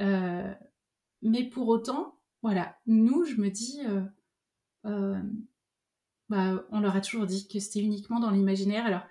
[0.00, 0.52] Euh,
[1.22, 4.02] mais pour autant, voilà, nous, je me dis, euh,
[4.86, 5.20] euh,
[6.28, 8.86] bah, on leur a toujours dit que c'était uniquement dans l'imaginaire.
[8.86, 9.02] Alors,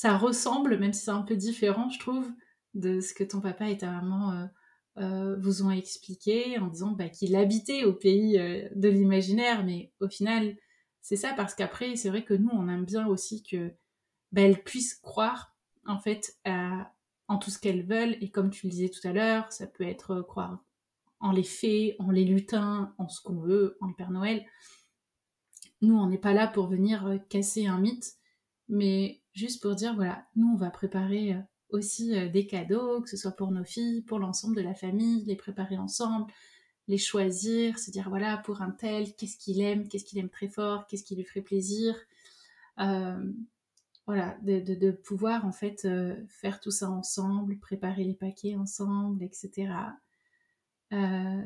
[0.00, 2.26] ça ressemble, même si c'est un peu différent, je trouve,
[2.72, 4.48] de ce que ton papa et ta maman
[4.96, 9.62] vous ont expliqué en disant bah, qu'il habitait au pays de l'imaginaire.
[9.62, 10.56] Mais au final,
[11.02, 13.74] c'est ça parce qu'après, c'est vrai que nous, on aime bien aussi que
[14.32, 15.54] bah, elles puissent croire
[15.86, 18.16] en fait en tout ce qu'elles veulent.
[18.22, 20.64] Et comme tu le disais tout à l'heure, ça peut être croire
[21.20, 24.46] en les fées, en les lutins, en ce qu'on veut, en le Père Noël.
[25.82, 28.14] Nous, on n'est pas là pour venir euh, casser un mythe,
[28.70, 31.40] mais juste pour dire, voilà, nous, on va préparer euh,
[31.70, 35.24] aussi euh, des cadeaux, que ce soit pour nos filles, pour l'ensemble de la famille,
[35.24, 36.32] les préparer ensemble,
[36.88, 40.48] les choisir, se dire, voilà, pour un tel, qu'est-ce qu'il aime, qu'est-ce qu'il aime très
[40.48, 41.94] fort, qu'est-ce qui lui ferait plaisir.
[44.06, 45.86] voilà, de, pouvoir en fait
[46.26, 49.72] faire tout ça ensemble, préparer les paquets ensemble, etc.
[50.92, 51.42] Euh,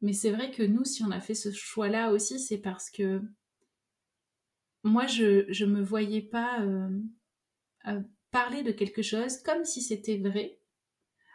[0.00, 3.22] mais c'est vrai que nous, si on a fait ce choix-là aussi, c'est parce que
[4.84, 6.88] moi, je ne me voyais pas euh,
[7.88, 10.60] euh, parler de quelque chose comme si c'était vrai,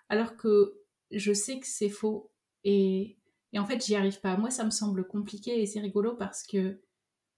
[0.07, 0.79] alors que
[1.11, 2.31] je sais que c'est faux.
[2.63, 3.17] Et,
[3.55, 4.37] en fait, j'y arrive pas.
[4.37, 6.79] Moi, ça me semble compliqué et c'est rigolo parce que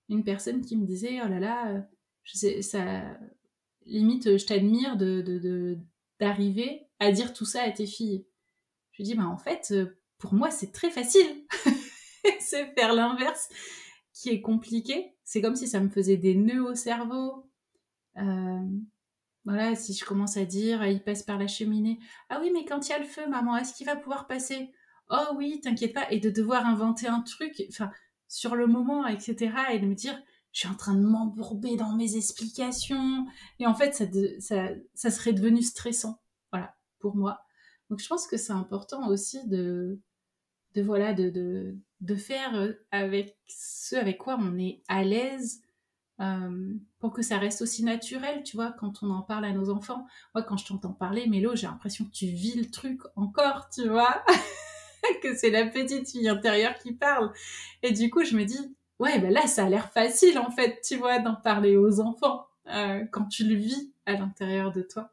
[0.10, 1.88] une personne qui me disait, oh là là,
[2.26, 3.18] sais, ça,
[3.86, 5.78] limite, je t'admire de,
[6.20, 8.26] d'arriver à dire tout ça à tes filles.
[8.92, 11.46] Je dis, bah, en fait, euh, pour moi, c'est très facile.
[12.40, 13.50] c'est faire l'inverse
[14.14, 15.16] qui est compliqué.
[15.32, 17.50] C'est comme si ça me faisait des nœuds au cerveau.
[18.18, 18.68] Euh,
[19.46, 22.00] voilà, si je commence à dire, il passe par la cheminée.
[22.28, 24.74] Ah oui, mais quand il y a le feu, maman, est-ce qu'il va pouvoir passer?
[25.10, 26.12] Oh oui, t'inquiète pas.
[26.12, 27.90] Et de devoir inventer un truc, enfin,
[28.28, 29.54] sur le moment, etc.
[29.72, 33.26] Et de me dire, je suis en train de m'embourber dans mes explications.
[33.60, 34.04] Et en fait, ça,
[34.40, 36.22] ça, ça serait devenu stressant.
[36.52, 37.40] Voilà, pour moi.
[37.90, 39.98] Donc je pense que c'est important aussi de,
[40.76, 45.62] de voilà, de, de, faire euh, avec ce avec quoi on est à l'aise
[46.22, 49.72] euh, pour que ça reste aussi naturel, tu vois, quand on en parle à nos
[49.72, 50.06] enfants.
[50.36, 53.90] Moi, quand je t'entends parler, Mélo, j'ai l'impression que tu vis le truc encore, tu
[53.90, 54.24] vois,
[55.24, 57.32] que c'est la petite fille intérieure qui parle.
[57.82, 60.80] Et du coup, je me dis, ouais, ben là, ça a l'air facile, en fait,
[60.88, 65.12] tu vois, d'en parler aux enfants euh, quand tu le vis à l'intérieur de toi.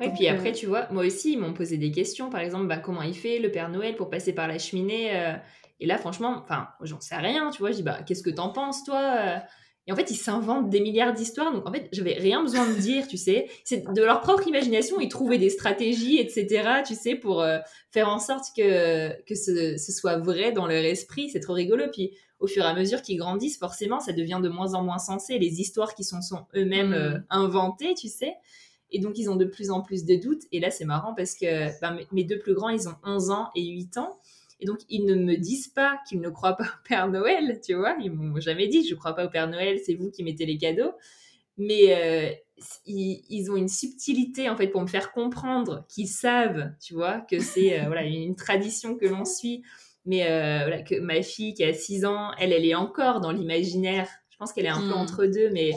[0.00, 2.30] Et puis après, euh, tu vois, moi aussi, ils m'ont posé des questions.
[2.30, 5.34] Par exemple, bah, comment il fait le Père Noël pour passer par la cheminée euh,
[5.78, 7.70] Et là, franchement, enfin, j'en sais rien, tu vois.
[7.70, 9.36] Je dis, bah, qu'est-ce que t'en penses, toi euh?
[9.86, 11.52] Et en fait, ils s'inventent des milliards d'histoires.
[11.52, 13.48] Donc, en fait, j'avais rien besoin de dire, tu sais.
[13.64, 15.00] C'est de leur propre imagination.
[15.00, 17.44] Ils trouvaient des stratégies, etc., tu sais, pour
[17.90, 21.30] faire en sorte que, que ce, ce, soit vrai dans leur esprit.
[21.30, 21.84] C'est trop rigolo.
[21.92, 24.98] Puis, au fur et à mesure qu'ils grandissent, forcément, ça devient de moins en moins
[24.98, 25.38] sensé.
[25.38, 27.24] Les histoires qui sont, sont eux-mêmes mmh.
[27.30, 28.34] inventées, tu sais.
[28.92, 30.42] Et donc, ils ont de plus en plus de doutes.
[30.52, 33.50] Et là, c'est marrant parce que ben, mes deux plus grands, ils ont 11 ans
[33.54, 34.18] et 8 ans.
[34.60, 37.74] Et donc, ils ne me disent pas qu'ils ne croient pas au Père Noël, tu
[37.74, 37.96] vois.
[38.02, 40.46] Ils m'ont jamais dit, je ne crois pas au Père Noël, c'est vous qui mettez
[40.46, 40.92] les cadeaux.
[41.56, 42.30] Mais euh,
[42.86, 47.38] ils, ont une subtilité, en fait, pour me faire comprendre qu'ils savent, tu vois, que
[47.38, 49.62] c'est euh, voilà, une tradition que l'on suit.
[50.06, 53.32] Mais euh, voilà, que ma fille qui a 6 ans, elle, elle est encore dans
[53.32, 54.08] l'imaginaire.
[54.30, 55.00] Je pense qu'elle est un peu hmm.
[55.00, 55.72] entre deux, mais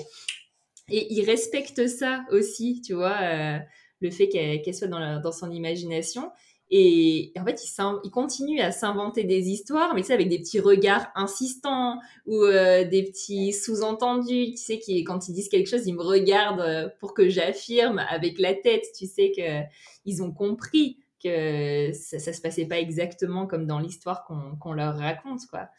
[0.90, 3.58] et il respecte ça aussi, tu vois, euh,
[4.02, 6.32] le fait qu'elle soit dans, son imagination.
[6.70, 7.62] Et, en fait,
[8.04, 12.44] il, continue à s'inventer des histoires, mais tu sais, avec des petits regards insistants ou
[12.44, 14.52] euh, des petits sous-entendus.
[14.52, 18.40] Tu sais, quand ils disent quelque chose, ils me regardent euh, pour que j'affirme avec
[18.40, 18.86] la tête.
[18.98, 24.74] Tu sais qu'ils ont compris que ça se passait pas exactement comme dans l'histoire qu'on
[24.74, 25.70] leur raconte, quoi.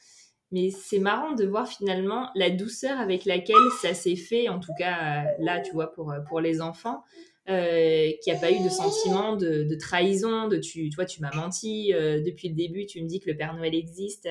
[0.52, 4.72] Mais c'est marrant de voir finalement la douceur avec laquelle ça s'est fait, en tout
[4.78, 7.02] cas euh, là, tu vois, pour, euh, pour les enfants.
[7.48, 11.34] euh, qu'il n'y a pas eu de sentiment de, trahison, de tu, toi, tu m'as
[11.34, 14.26] menti, euh, depuis le début, tu me dis que le Père Noël existe,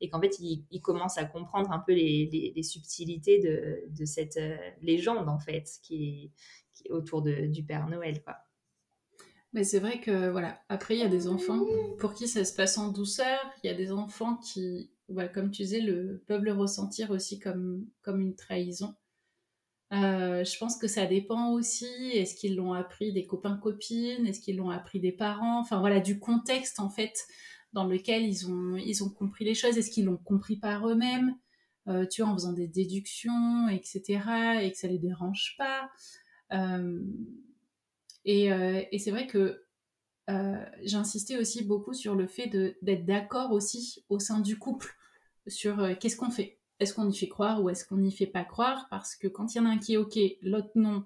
[0.00, 4.40] et qu'en fait, il, commence à comprendre un peu les, subtilités de, cette
[4.80, 6.32] légende, en fait, qui
[6.84, 8.38] est, autour du Père Noël, quoi.
[9.52, 11.60] Mais c'est vrai que, voilà, après, il y a des enfants
[11.98, 14.90] pour qui ça se passe en douceur, il y a des enfants qui,
[15.34, 18.94] comme tu disais, le, peuvent le ressentir aussi comme, comme une trahison.
[19.92, 21.86] Euh, je pense que ça dépend aussi.
[22.14, 25.60] Est-ce qu'ils l'ont appris des copains-copines Est-ce qu'ils l'ont appris des parents?
[25.60, 27.12] Enfin voilà, du contexte en fait
[27.74, 29.76] dans lequel ils ont, ils ont compris les choses.
[29.76, 31.34] Est-ce qu'ils l'ont compris par eux-mêmes?
[31.88, 34.62] Euh, Tu vois, en faisant des déductions, etc.
[34.62, 35.90] Et que ça les dérange pas.
[36.52, 37.00] Euh,
[38.24, 39.61] et c'est vrai que
[40.82, 42.48] j'ai insisté aussi beaucoup sur le fait
[42.82, 44.94] d'être d'accord aussi au sein du couple
[45.46, 46.58] sur qu'est-ce qu'on fait.
[46.80, 48.86] Est-ce qu'on y fait croire ou est-ce qu'on n'y fait pas croire?
[48.90, 51.04] Parce que quand il y en a un qui est OK, l'autre non,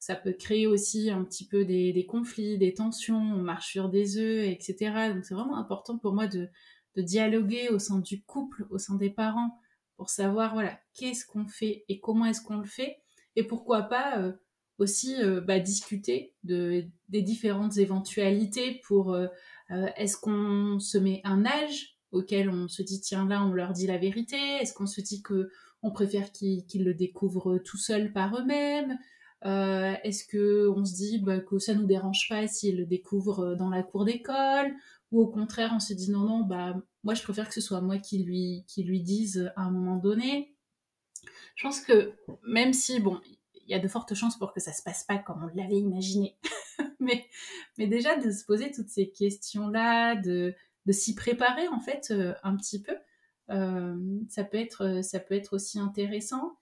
[0.00, 4.16] ça peut créer aussi un petit peu des, conflits, des tensions, on marche sur des
[4.16, 5.12] œufs, etc.
[5.14, 6.48] Donc c'est vraiment important pour moi de,
[6.96, 9.58] dialoguer au sein du couple, au sein des parents,
[9.96, 12.98] pour savoir voilà qu'est-ce qu'on fait et comment est-ce qu'on le fait,
[13.36, 14.32] et pourquoi pas euh,
[14.80, 19.28] aussi euh, bah, discuter de, des différentes éventualités pour euh,
[19.68, 23.86] est-ce qu'on se met un âge auquel on se dit tiens là on leur dit
[23.86, 24.36] la vérité?
[24.60, 25.50] Est-ce qu'on se dit que
[25.82, 28.98] on préfère qu'ils le découvrent tout seuls par eux-mêmes?
[29.44, 33.54] Euh, Est-ce que on se dit bah, que ça nous dérange pas s'ils le découvrent
[33.54, 34.74] dans la cour d'école?
[35.12, 37.80] Ou au contraire on se dit non non bah moi je préfère que ce soit
[37.80, 40.54] moi qui lui qui lui dise à un moment donné.
[41.54, 42.14] Je pense que
[42.46, 43.20] même si bon
[43.70, 45.78] il y a de fortes chances pour que ça se passe pas comme on l'avait
[45.78, 46.36] imaginé,
[47.00, 47.24] mais
[47.78, 50.54] mais déjà de se poser toutes ces questions là de
[50.86, 52.96] de s'y préparer en fait euh, un petit peu.
[53.50, 53.96] Euh,
[54.28, 56.56] ça, peut être, ça peut être aussi intéressant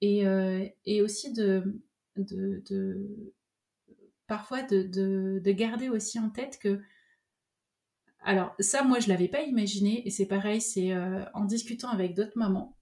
[0.00, 1.80] et, euh, et aussi de,
[2.16, 3.32] de, de
[4.26, 4.82] parfois de,
[5.38, 6.80] de, garder aussi en tête que
[8.20, 10.94] alors ça moi je l'avais pas imaginé et c'est pareil c'est
[11.34, 12.73] en discutant avec d'autres mamans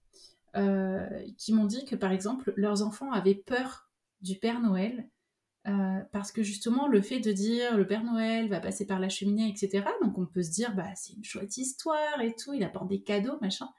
[1.37, 3.89] qui m'ont dit que par exemple leurs enfants avaient peur
[4.21, 5.09] du Père Noël
[5.65, 9.07] euh, parce que justement, le fait de dire le Père Noël va passer par la
[9.07, 12.63] cheminée, etc., donc on peut se dire, bah, c'est une chouette histoire et tout, il
[12.63, 13.69] apporte des cadeaux, machin.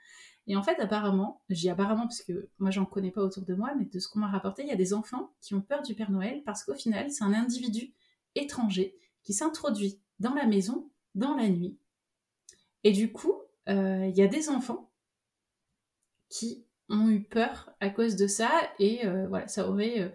[0.46, 3.74] Et en fait, apparemment, j'ai apparemment parce que moi j'en connais pas autour de moi,
[3.78, 5.94] mais de ce qu'on m'a rapporté, il y a des enfants qui ont peur du
[5.94, 7.94] Père Noël parce qu'au final, c'est un individu
[8.34, 11.78] étranger qui s'introduit dans la maison dans la nuit.
[12.82, 13.34] Et du coup,
[13.68, 14.90] euh, il y a des enfants
[16.28, 20.14] qui ont eu peur à cause de ça, et euh, voilà, ça aurait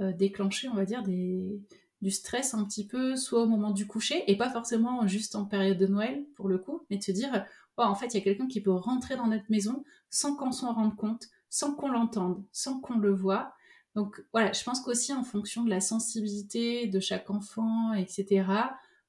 [0.00, 4.24] euh, déclencher, on va dire, du stress un petit peu, soit au moment du coucher,
[4.30, 7.44] et pas forcément juste en période de Noël, pour le coup, mais de se dire,
[7.76, 10.52] oh, en fait, il y a quelqu'un qui peut rentrer dans notre maison sans qu'on
[10.52, 13.54] s'en rende compte, sans qu'on l'entende, sans qu'on le voit.
[13.94, 18.46] Donc voilà, je pense qu'aussi en fonction de la sensibilité de chaque enfant, etc.,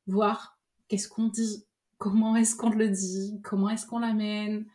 [0.08, 1.65] voir qu'est-ce qu'on dit,
[1.98, 4.65] comment est-ce qu'on le dit, comment est-ce qu'on l'amène,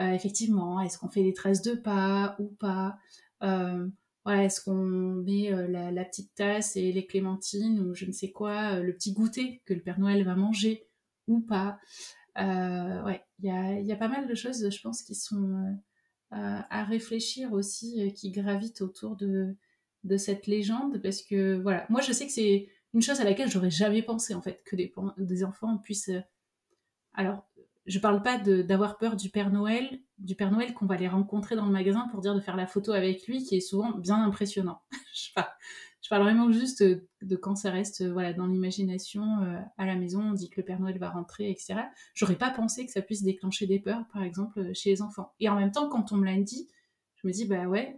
[0.00, 2.98] euh, effectivement, est-ce qu'on fait des traces de pas ou pas?
[3.42, 3.88] Euh,
[4.28, 8.80] est-ce qu'on met euh, la, petite tasse et les clémentines ou je ne sais quoi,
[8.80, 10.88] le petit goûter que le Père Noël va manger
[11.28, 11.78] ou pas?
[12.36, 15.78] Ouais, il y a, pas mal de choses, je pense, qui sont
[16.30, 19.56] à réfléchir aussi, qui gravitent autour de,
[20.04, 23.50] de cette légende, parce que voilà, moi je sais que c'est une chose à laquelle
[23.50, 26.10] j'aurais jamais pensé en fait, que des, des enfants puissent.
[27.14, 27.45] Alors,
[27.86, 31.56] je parle pas d'avoir peur du Père Noël, du Père Noël qu'on va les rencontrer
[31.56, 34.22] dans le magasin pour dire de faire la photo avec lui, qui est souvent bien
[34.22, 34.82] impressionnant.
[35.14, 35.50] je, parle,
[36.02, 40.30] je, parle, vraiment juste de quand ça reste voilà dans l'imagination euh, à la maison,
[40.30, 41.80] on dit que le Père Noël va rentrer, etc.
[42.14, 45.32] J'aurais pas pensé que ça puisse déclencher des peurs, par exemple, chez les enfants.
[45.38, 46.68] Et en même temps, quand on me l'a dit,
[47.16, 47.96] je me dis bah ouais,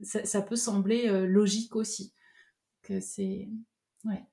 [0.00, 2.12] ça, peut sembler euh, logique aussi.
[2.82, 3.48] Que c'est
[4.04, 4.24] ouais,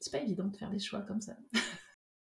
[0.00, 1.36] c'est pas évident de faire des choix comme ça.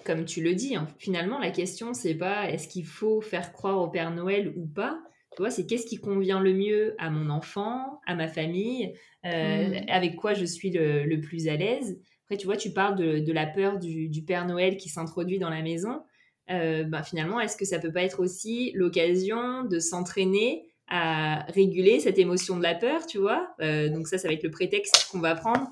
[0.07, 3.79] comme tu le dis, hein, finalement, la question, c'est pas est-ce qu'il faut faire croire
[3.79, 4.99] au Père Noël ou pas.
[5.35, 8.95] Tu vois, c'est qu'est-ce qui convient le mieux à mon enfant, à ma famille,
[9.27, 9.85] euh, mm.
[9.89, 12.01] avec quoi je suis le, plus à l'aise.
[12.25, 15.63] Après, tu vois, tu parles de, la peur du, Père Noël qui s'introduit dans la
[15.63, 16.03] maison.
[16.51, 21.99] Euh, ben, finalement, est-ce que ça peut pas être aussi l'occasion de s'entraîner à réguler
[21.99, 23.49] cette émotion de la peur, tu vois?
[23.61, 25.69] Euh, Donc ça, ça va être le prétexte qu'on va prendre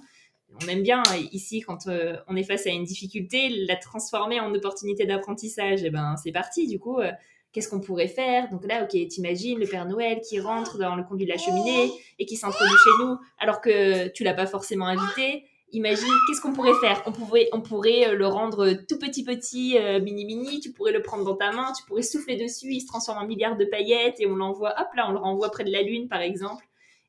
[0.63, 4.53] on aime bien ici quand euh, on est face à une difficulté, la transformer en
[4.55, 5.83] opportunité d'apprentissage.
[5.83, 6.67] Et eh ben c'est parti.
[6.67, 7.11] Du coup, euh,
[7.53, 8.51] qu'est-ce qu'on pourrait faire?
[8.51, 11.91] Donc là, ok, t'imagines le Père Noël qui rentre dans le conduit de la cheminée
[12.19, 15.45] et qui s'introduit chez nous alors que tu l'as pas forcément invité.
[15.73, 17.03] Imagine, qu'est-ce qu'on pourrait faire?
[17.07, 20.61] On pourrait, on pourrait euh, le rendre tout petit petit, mini mini.
[20.61, 23.27] Tu pourrais le prendre dans ta main, tu pourrais souffler dessus, il se transforme en
[23.27, 24.73] milliard de paillettes et on l'envoie.
[24.81, 26.65] Hop là, on le renvoie près de la lune, par exemple.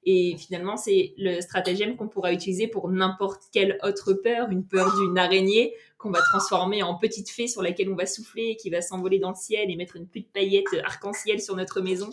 [0.05, 4.95] Et finalement, c'est le stratagème qu'on pourra utiliser pour n'importe quelle autre peur, une peur
[4.95, 8.81] d'une araignée qu'on va transformer en petite fée sur laquelle on va souffler, qui va
[8.81, 12.09] s'envoler dans le ciel et mettre une pluie de paillettes arc-en-ciel sur notre maison.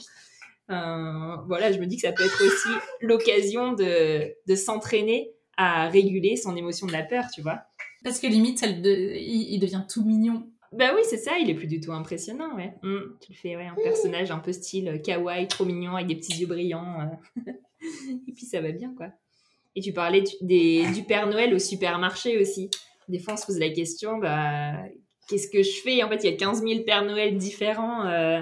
[0.71, 5.89] Euh, voilà, je me dis que ça peut être aussi l'occasion de, de s'entraîner à
[5.89, 7.63] réguler son émotion de la peur, tu vois.
[8.05, 10.49] Parce que limite, il, devient tout mignon.
[10.73, 12.73] Bah oui, c'est ça, il est plus du tout impressionnant, ouais.
[12.83, 16.17] Mm, tu le fais, ouais, un personnage un peu style kawaii, trop mignon, avec des
[16.17, 17.01] petits yeux brillants.
[17.01, 17.53] Euh.
[18.29, 19.09] et puis ça va bien, quoi.
[19.75, 22.71] Et tu parlais du, des, du Père Noël au supermarché aussi.
[23.09, 24.75] Des fois, on se pose la question, bah,
[25.29, 26.03] qu'est-ce que je fais?
[26.03, 28.07] En fait, il y a 15 000 Pères Noël différents.
[28.07, 28.41] Euh.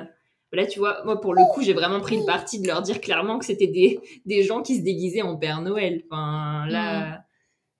[0.53, 3.01] Là, tu vois, moi, pour le coup, j'ai vraiment pris le parti de leur dire
[3.01, 6.03] clairement que c'était des, des gens qui se déguisaient en Père Noël.
[6.11, 7.23] Enfin, là, mm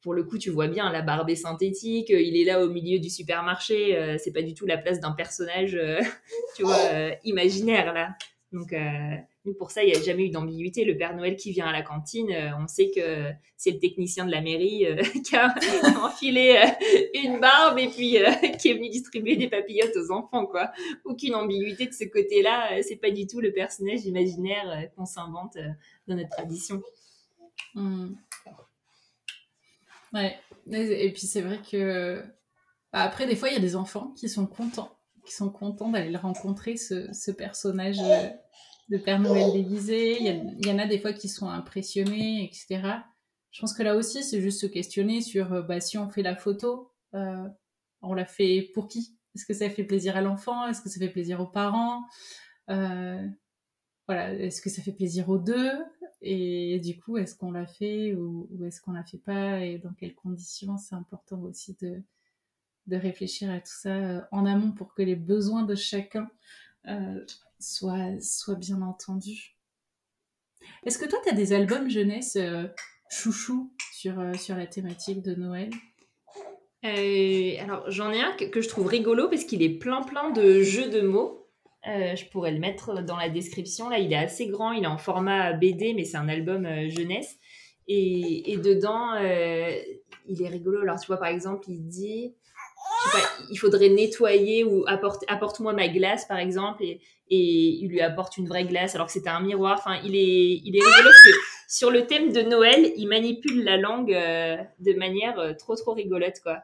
[0.03, 2.69] pour le coup, tu vois bien, la barbe est synthétique, euh, il est là au
[2.69, 6.01] milieu du supermarché, euh, c'est pas du tout la place d'un personnage, euh,
[6.57, 6.79] tu vois,
[7.25, 8.15] imaginaire, là.
[8.53, 8.75] Donc,
[9.59, 10.85] pour ça, il n'y a jamais eu d'ambiguïté.
[10.85, 14.31] Le Père Noël qui vient à la cantine, on sait que c'est le technicien de
[14.31, 14.87] la mairie
[15.25, 15.55] qui a
[16.05, 16.61] enfilé
[17.15, 18.19] une barbe et puis
[18.61, 20.71] qui est venu distribuer des papillotes aux enfants, quoi.
[21.05, 25.57] Aucune ambiguïté de ce côté-là, c'est pas du tout le personnage imaginaire qu'on s'invente
[26.07, 26.83] dans notre tradition.
[27.75, 28.15] Mmh.
[30.13, 30.37] Ouais.
[30.73, 32.23] Et puis c'est vrai que
[32.93, 35.91] bah, après des fois il y a des enfants qui sont contents, qui sont contents
[35.91, 38.29] d'aller le rencontrer ce, personnage euh,
[38.91, 40.21] de Père Noël déguisé.
[40.21, 42.83] Il y, en a des fois qui sont impressionnés, etc.
[43.53, 46.23] Je pense que là aussi c'est juste se questionner sur euh, bah, si on fait
[46.23, 47.49] la photo, euh,
[48.03, 49.17] on la fait pour qui?
[49.35, 50.67] Est-ce que ça fait plaisir à l'enfant?
[50.67, 52.03] Est-ce que ça fait plaisir aux parents?
[52.69, 53.25] Euh,
[54.07, 55.73] voilà, est-ce que ça fait plaisir aux deux?
[56.21, 59.61] Et du coup, est-ce qu'on l'a fait ou, est-ce qu'on l'a fait pas?
[59.61, 60.77] Et dans quelles conditions?
[60.77, 62.03] C'est important aussi de,
[62.89, 66.29] de réfléchir à tout ça en amont pour que les besoins de chacun
[67.61, 69.57] soient, soient bien entendus.
[70.85, 72.67] Est-ce que toi, tu as des albums jeunesse euh,
[73.09, 75.71] chouchou sur, sur la thématique de Noël?
[76.83, 80.63] Alors j'en ai un que, que, je trouve rigolo parce qu'il est plein plein de
[80.63, 81.41] jeux de mots.
[81.89, 83.89] Euh, je pourrais le mettre dans la description.
[83.89, 86.91] Là, il est assez grand, il est en format BD, mais c'est un album euh,
[86.91, 87.39] jeunesse.
[87.89, 89.75] Et, et dedans, euh,
[90.27, 90.81] il est rigolo.
[90.83, 92.35] Alors, tu vois, par exemple, il dit,
[93.05, 97.37] je sais pas, il faudrait nettoyer ou apporte, apporte-moi ma glace, par exemple, et, et,
[97.37, 99.79] il lui apporte une vraie glace alors que c'était un miroir.
[99.79, 101.31] Enfin, il est, il est rigolo parce que
[101.69, 106.59] sur le thème de Noël, il manipule la langue de manière trop, trop rigolote, quoi.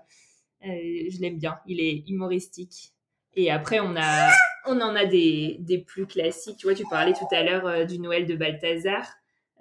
[0.63, 1.57] je l'aime bien.
[1.67, 2.93] Il est humoristique.
[3.37, 4.31] Et après, on a,
[4.67, 6.57] on en a des, des, plus classiques.
[6.57, 9.07] Tu vois, tu parlais tout à l'heure euh, du Noël de Balthazar.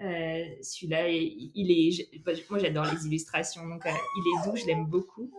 [0.02, 2.10] Euh, Celui-là, il, est.
[2.50, 5.30] Moi, j'adore les illustrations, donc euh, il est doux, je l'aime beaucoup.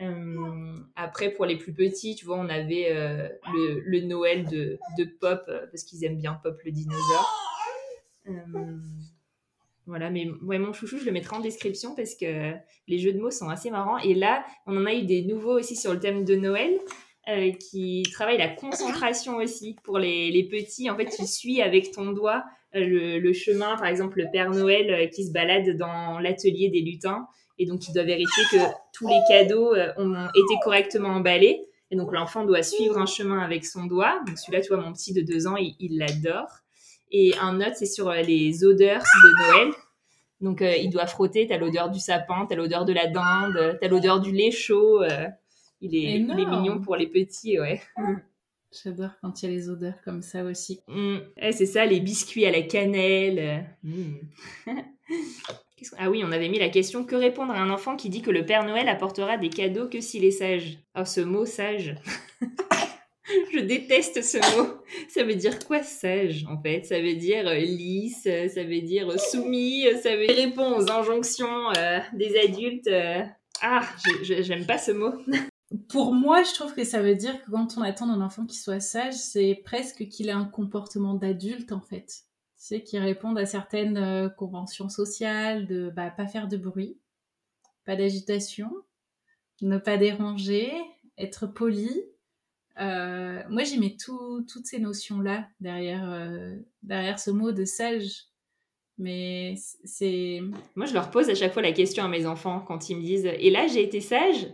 [0.00, 2.94] Euh, après, pour les plus petits, tu vois, on avait
[3.52, 4.78] le, le, Noël de,
[5.20, 7.34] Pop, parce qu'ils aiment bien Pop le dinosaure.
[9.86, 12.52] Voilà, mais ouais, mon chouchou, je le mettrai en description parce que
[12.88, 13.96] les jeux de mots sont assez marrants.
[13.98, 16.78] Et là, on en a eu des nouveaux aussi sur le thème de Noël.
[17.28, 20.88] Euh, qui travaille la concentration aussi pour les, petits.
[20.88, 22.42] En fait, tu suis avec ton doigt
[22.74, 26.80] euh, le, chemin, par exemple, le Père Noël euh, qui se balade dans l'atelier des
[26.80, 27.26] lutins
[27.58, 31.64] et donc il doit vérifier que tous les cadeaux ont été correctement emballés.
[31.90, 34.20] Et donc l'enfant doit suivre un chemin avec son doigt.
[34.26, 36.60] Donc celui-là, tu vois, mon petit de deux ans, il l'adore.
[37.10, 39.72] Et un autre, c'est sur les odeurs de Noël.
[40.40, 44.20] Donc il doit frotter, t'as l'odeur du sapin, t'as l'odeur de la dinde, t'as l'odeur
[44.20, 45.02] du lait chaud.
[45.80, 47.80] Il est, mignon pour les petits, ouais.
[48.70, 50.80] J'adore quand il y a les odeurs comme ça aussi.
[50.88, 51.18] Mm.
[51.52, 53.66] c'est ça, les biscuits à la cannelle.
[53.82, 54.16] Mm.
[55.98, 58.30] ah oui, on avait mis la question que répondre à un enfant qui dit que
[58.30, 60.78] le Père Noël apportera des cadeaux que s'il est sage?
[60.98, 61.94] Oh, ce mot sage.
[63.52, 64.68] Je déteste ce mot.
[65.08, 66.84] Ça veut dire quoi sage en fait?
[66.84, 71.70] Ça veut dire euh, lisse, ça veut dire soumis, ça veut dire répond aux injonctions
[71.76, 72.88] euh, des adultes.
[72.88, 73.22] Euh.
[73.60, 73.82] Ah,
[74.22, 75.12] j'aime pas ce mot.
[75.88, 78.56] Pour moi, je trouve que ça veut dire que quand on attend d'un enfant qui
[78.56, 82.24] soit sage, c'est presque qu'il ait un comportement d'adulte en fait.
[82.60, 86.98] C'est qu'il réponde à certaines euh, conventions sociales de bah, pas faire de bruit,
[87.84, 88.68] pas d'agitation,
[89.62, 90.72] ne pas déranger,
[91.16, 91.88] être poli.
[92.80, 98.24] Euh, moi, j'y mets toutes ces notions-là derrière, euh, derrière ce mot de sage.
[98.98, 99.54] Mais
[99.84, 100.40] c'est.
[100.74, 103.02] Moi, je leur pose à chaque fois la question à mes enfants quand ils me
[103.02, 104.48] disent Et là, j'ai été sage?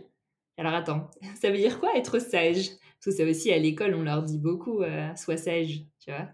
[0.57, 1.09] Alors attends,
[1.41, 2.69] ça veut dire quoi être sage?
[2.69, 4.83] Parce que ça aussi à l'école, on leur dit beaucoup
[5.15, 6.29] sois sage, tu vois.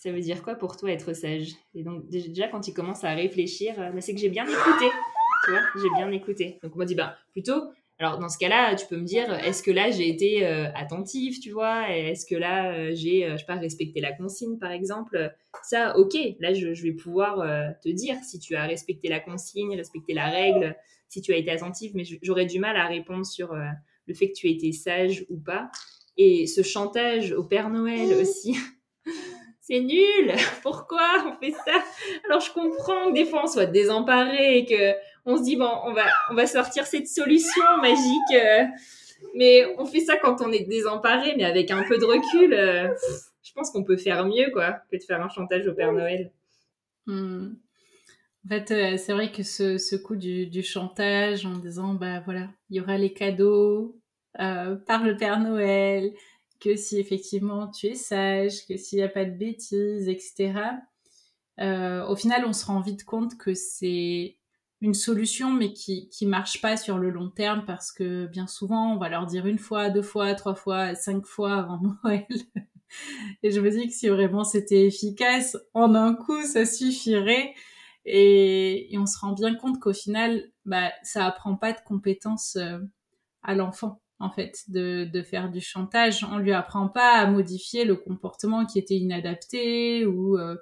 [0.00, 1.52] Ça veut dire quoi pour toi être sage?
[1.74, 4.86] Et donc déjà quand ils commencent à réfléchir, euh, c'est que j'ai bien écouté,
[5.44, 6.58] tu vois, j'ai bien écouté.
[6.62, 7.64] Donc on m'a dit bah plutôt
[7.98, 11.38] Alors dans ce cas-là, tu peux me dire, est-ce que là j'ai été euh, attentive,
[11.38, 11.90] tu vois?
[11.90, 15.34] Est-ce que là euh, j'ai, euh, je sais pas, respecté la consigne par exemple?
[15.62, 17.46] Ça, ok, là je, vais pouvoir
[17.82, 20.76] te dire si tu as respecté la consigne, respecté la règle,
[21.10, 24.32] si tu as été attentive, mais j'aurais du mal à répondre sur le fait que
[24.32, 25.70] tu aies été sage ou pas.
[26.16, 28.56] Et ce chantage au Père Noël aussi.
[29.70, 31.82] c'est nul, pourquoi on fait ça?
[32.24, 34.94] Alors je comprends que des fois on soit désemparé et que
[35.24, 38.34] on se dit bon, on va, on va sortir cette solution magique.
[38.34, 38.64] Euh,
[39.34, 42.88] mais on fait ça quand on est désemparé, mais avec un peu de recul, euh,
[43.42, 46.32] je pense qu'on peut faire mieux, quoi, que de faire un chantage au Père Noël.
[47.06, 47.50] Hmm.
[48.46, 52.48] En fait, euh, c'est vrai que ce, coup du, du, chantage en disant, bah voilà,
[52.70, 53.96] il y aura les cadeaux
[54.34, 56.12] par le Père Noël,
[56.60, 60.52] que si effectivement tu es sage, que s'il n'y a pas de bêtises, etc.
[61.58, 64.36] au final, on se rend vite compte que c'est
[64.80, 68.94] une solution, mais qui qui marche pas sur le long terme parce que bien souvent,
[68.94, 72.26] on va leur dire une fois, deux fois, trois fois, cinq fois avant Noël.
[73.42, 77.54] Et je me dis que si vraiment c'était efficace, en un coup, ça suffirait.
[78.04, 82.56] Et, et on se rend bien compte qu'au final, bah, ça apprend pas de compétences
[82.56, 82.78] euh,
[83.42, 86.24] à l'enfant, en fait, de, faire du chantage.
[86.30, 90.56] On lui apprend pas à modifier le comportement qui était inadapté ou euh,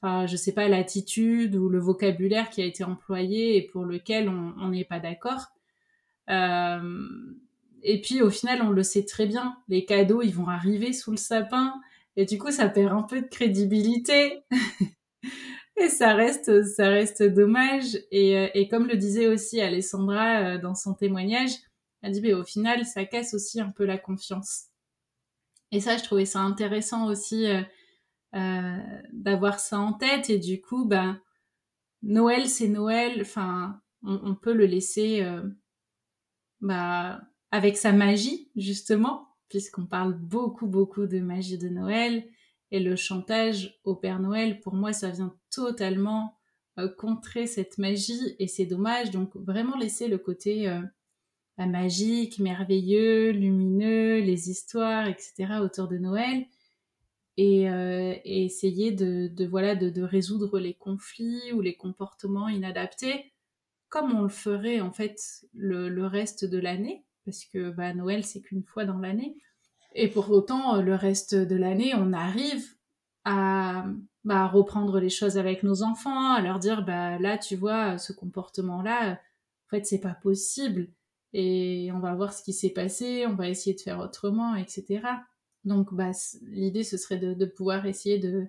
[0.00, 4.28] enfin, je sais pas, l'attitude ou le vocabulaire qui a été employé et pour lequel
[4.28, 5.48] on n'est pas d'accord.
[6.30, 7.06] Euh,
[7.82, 11.10] et puis au final, on le sait très bien, les cadeaux, ils vont arriver sous
[11.10, 11.74] le sapin
[12.16, 14.42] et du coup, ça perd un peu de crédibilité.
[15.76, 17.98] et ça reste, ça reste dommage.
[18.10, 21.52] Et, euh, comme le disait aussi Alessandra euh, dans son témoignage,
[22.02, 24.64] elle dit, mais au final, ça casse aussi un peu la confiance.
[25.70, 27.46] Et ça, je trouvais ça intéressant aussi
[28.34, 28.78] euh,
[29.12, 30.30] d'avoir ça en tête.
[30.30, 31.20] Et du coup ben
[32.02, 33.20] Noël c'est Noël.
[33.20, 35.42] Enfin on, peut le laisser euh,
[36.62, 42.26] bah, avec sa magie justement puisqu'on parle beaucoup beaucoup de magie de Noël.
[42.70, 46.38] Et le chantage au Père Noël pour moi ça vient totalement
[46.78, 48.34] euh, contrer cette magie.
[48.38, 49.10] Et c'est dommage.
[49.10, 50.80] Donc vraiment laisser le côté bah,
[51.58, 56.46] magique merveilleux lumineux les histoires etc autour de Noël.
[57.38, 63.32] Et, euh, essayer de, voilà de, résoudre les conflits ou les comportements inadaptés
[63.88, 65.18] comme on le ferait en fait
[65.54, 69.36] le, reste de l'année parce que bah, Noël c'est qu'une fois dans l'année.
[69.94, 72.66] Et pour autant le reste de l'année on arrive
[73.24, 73.86] à
[74.24, 78.12] bah, reprendre les choses avec nos enfants à leur dire bah là tu vois ce
[78.12, 80.88] comportement là en fait c'est pas possible
[81.32, 85.00] et on va voir ce qui s'est passé on va essayer de faire autrement etc
[85.64, 86.10] donc, bah,
[86.42, 88.46] l'idée, ce serait de, pouvoir essayer de,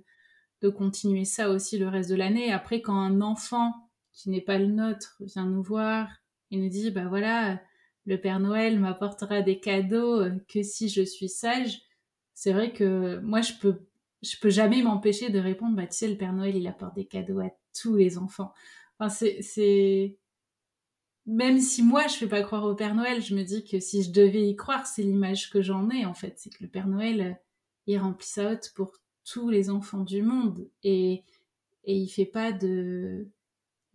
[0.61, 2.51] de, continuer ça aussi le reste de l'année.
[2.51, 3.73] Après, quand un enfant
[4.13, 6.09] qui n'est pas le nôtre vient nous voir
[6.51, 7.61] et nous dit, bah voilà,
[8.05, 11.81] le Père Noël m'apportera des cadeaux euh, que si je suis sage,
[12.33, 13.85] c'est vrai que moi, je peux,
[14.23, 17.05] je peux jamais m'empêcher de répondre, bah tu sais, le Père Noël, il apporte des
[17.05, 18.53] cadeaux à tous les enfants.
[18.99, 20.17] Enfin, c'est,
[21.25, 24.03] même si moi je fais pas croire au Père Noël, je me dis que si
[24.03, 26.87] je devais y croire, c'est l'image que j'en ai en fait, c'est que le Père
[26.87, 27.33] Noël euh,
[27.87, 28.91] il remplit sa hôte pour
[29.25, 31.23] tous les enfants du monde et
[31.85, 33.27] et il fait pas de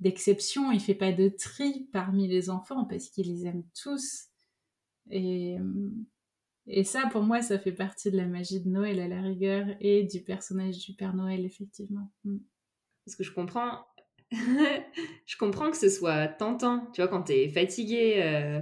[0.01, 4.29] d'exception, il fait pas de tri parmi les enfants parce qu'il les aime tous
[5.11, 5.57] et
[6.67, 9.67] et ça pour moi ça fait partie de la magie de Noël à la rigueur
[9.81, 12.11] et du personnage du Père Noël effectivement.
[12.25, 12.39] Mm.
[13.05, 13.87] Parce que je comprends
[14.31, 16.87] je comprends que ce soit tentant.
[16.93, 18.61] Tu vois, quand tu es fatigué, euh,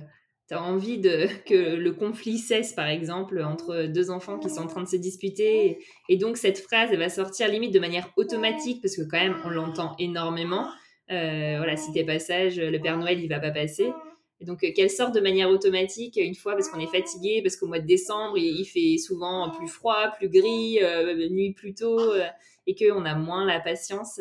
[0.48, 4.62] tu as envie de, que le conflit cesse, par exemple, entre deux enfants qui sont
[4.62, 5.78] en train de se disputer.
[6.08, 9.36] Et donc, cette phrase, elle va sortir limite de manière automatique, parce que quand même,
[9.44, 10.68] on l'entend énormément.
[11.10, 13.92] Euh, voilà, si t'es pas sage, le Père Noël, il va pas passer.
[14.38, 17.56] Et donc, euh, qu'elle sort de manière automatique, une fois, parce qu'on est fatigué, parce
[17.56, 20.78] qu'au mois de décembre, il, fait souvent plus froid, plus gris,
[21.30, 22.00] nuit plus tôt,
[22.66, 24.20] et qu'on a moins la patience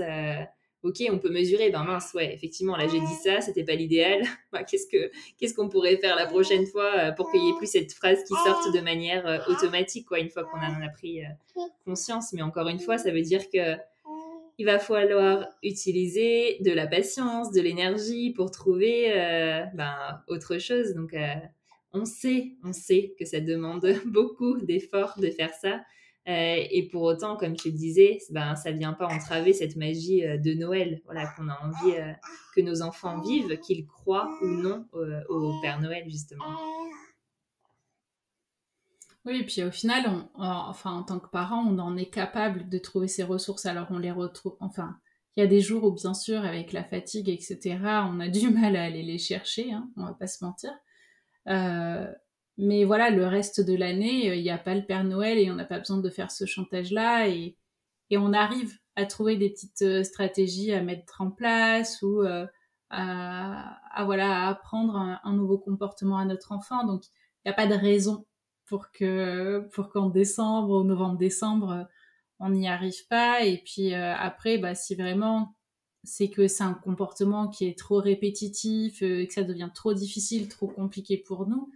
[0.86, 4.22] ok, on peut mesurer, ben mince, ouais, effectivement, là j'ai dit ça, c'était pas l'idéal.
[4.70, 7.70] Qu'est-ce que qu'est-ce qu'on pourrait faire la prochaine fois euh, pour qu'il y ait plus
[7.70, 11.26] cette phrase qui sorte de manière euh, automatique, quoi, une fois qu'on en a pris
[11.26, 12.34] euh, conscience.
[12.34, 13.76] Mais encore une fois, ça veut dire que
[14.58, 19.12] il va falloir utiliser de la patience, de l'énergie pour trouver
[19.74, 20.94] ben, autre chose.
[20.94, 21.14] Donc,
[21.92, 25.82] on sait, on sait que ça demande beaucoup d'efforts de faire ça.
[26.28, 30.26] Euh, et pour autant, comme tu le disais, ben, ça vient pas entraver cette magie
[30.26, 32.12] euh, de Noël, voilà, qu'on a envie euh,
[32.56, 36.46] que nos enfants vivent, qu'ils croient ou non au, Père Noël, justement.
[39.24, 42.78] Oui, et puis au final, enfin, en tant que parent, on en est capable de
[42.80, 43.66] trouver ces ressources.
[43.66, 44.98] Alors on les retrouve, enfin,
[45.36, 48.50] il y a des jours où, bien sûr, avec la fatigue, etc., on a du
[48.50, 50.72] mal à aller les chercher, hein, on va pas se mentir.
[52.58, 55.56] Mais voilà, le reste de l'année, il n'y a pas le Père Noël et on
[55.56, 57.28] n'a pas besoin de faire ce chantage-là.
[57.28, 57.58] Et,
[58.10, 62.22] et on arrive à trouver des petites stratégies à mettre en place ou
[62.90, 66.86] à, voilà, à apprendre un, nouveau comportement à notre enfant.
[66.86, 68.26] Donc, il n'y a pas de raison
[68.66, 71.88] pour que pour qu'en décembre, ou novembre-décembre,
[72.40, 73.44] on n'y arrive pas.
[73.44, 75.56] Et puis euh, après, bah, si vraiment
[76.04, 80.48] c'est que c'est un comportement qui est trop répétitif, euh, que ça devient trop difficile,
[80.50, 81.72] trop compliqué pour nous,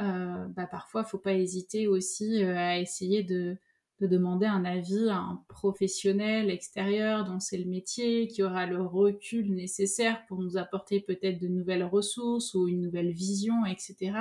[0.00, 3.56] euh, bah, parfois, faut pas hésiter aussi à essayer de,
[4.00, 8.80] de demander un avis à un professionnel extérieur dont c'est le métier, qui aura le
[8.80, 14.12] recul nécessaire pour nous apporter peut-être de nouvelles ressources ou une nouvelle vision, etc.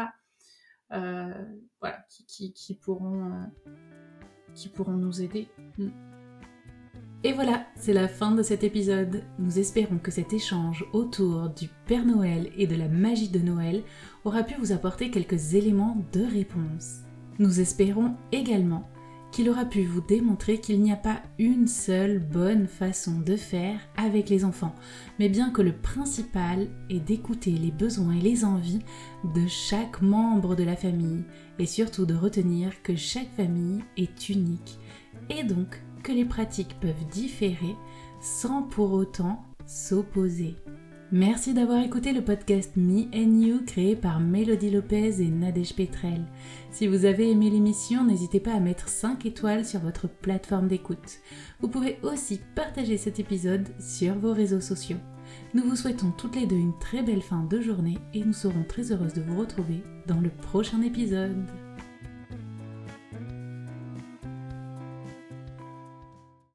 [0.94, 1.46] Euh,
[1.80, 3.72] voilà, qui, qui, pourront, euh,
[4.56, 5.48] qui pourront nous aider.
[5.78, 6.17] Mm.
[7.24, 9.24] Et voilà, c'est la fin de cet épisode.
[9.40, 13.84] Nous espérons que cet échange autour du Père Noël et de la magie de Noël
[14.24, 17.00] aura pu vous apporter quelques éléments de réponse.
[17.40, 18.88] Nous espérons également
[19.32, 23.80] qu'il aura pu vous démontrer qu'il n'y a pas une seule bonne façon de faire
[23.98, 24.76] avec les enfants,
[25.20, 28.80] mais bien que le principal est d'écouter les besoins et les envies
[29.36, 31.24] de chaque membre de la famille,
[31.60, 34.80] et surtout de retenir que chaque famille est unique,
[35.30, 37.76] et donc les pratiques peuvent différer
[38.22, 40.56] sans pour autant s'opposer.
[41.14, 46.26] Merci d'avoir écouté le podcast Me and You créé par Mélodie Lopez et Nadège Petrel.
[46.70, 51.20] Si vous avez aimé l'émission, n'hésitez pas à mettre 5 étoiles sur votre plateforme d'écoute.
[51.62, 54.98] Vous pouvez aussi partager cet épisode sur vos réseaux sociaux.
[55.54, 58.66] Nous vous souhaitons toutes les deux une très belle fin de journée et nous serons
[58.68, 61.46] très heureuses de vous retrouver dans le prochain épisode.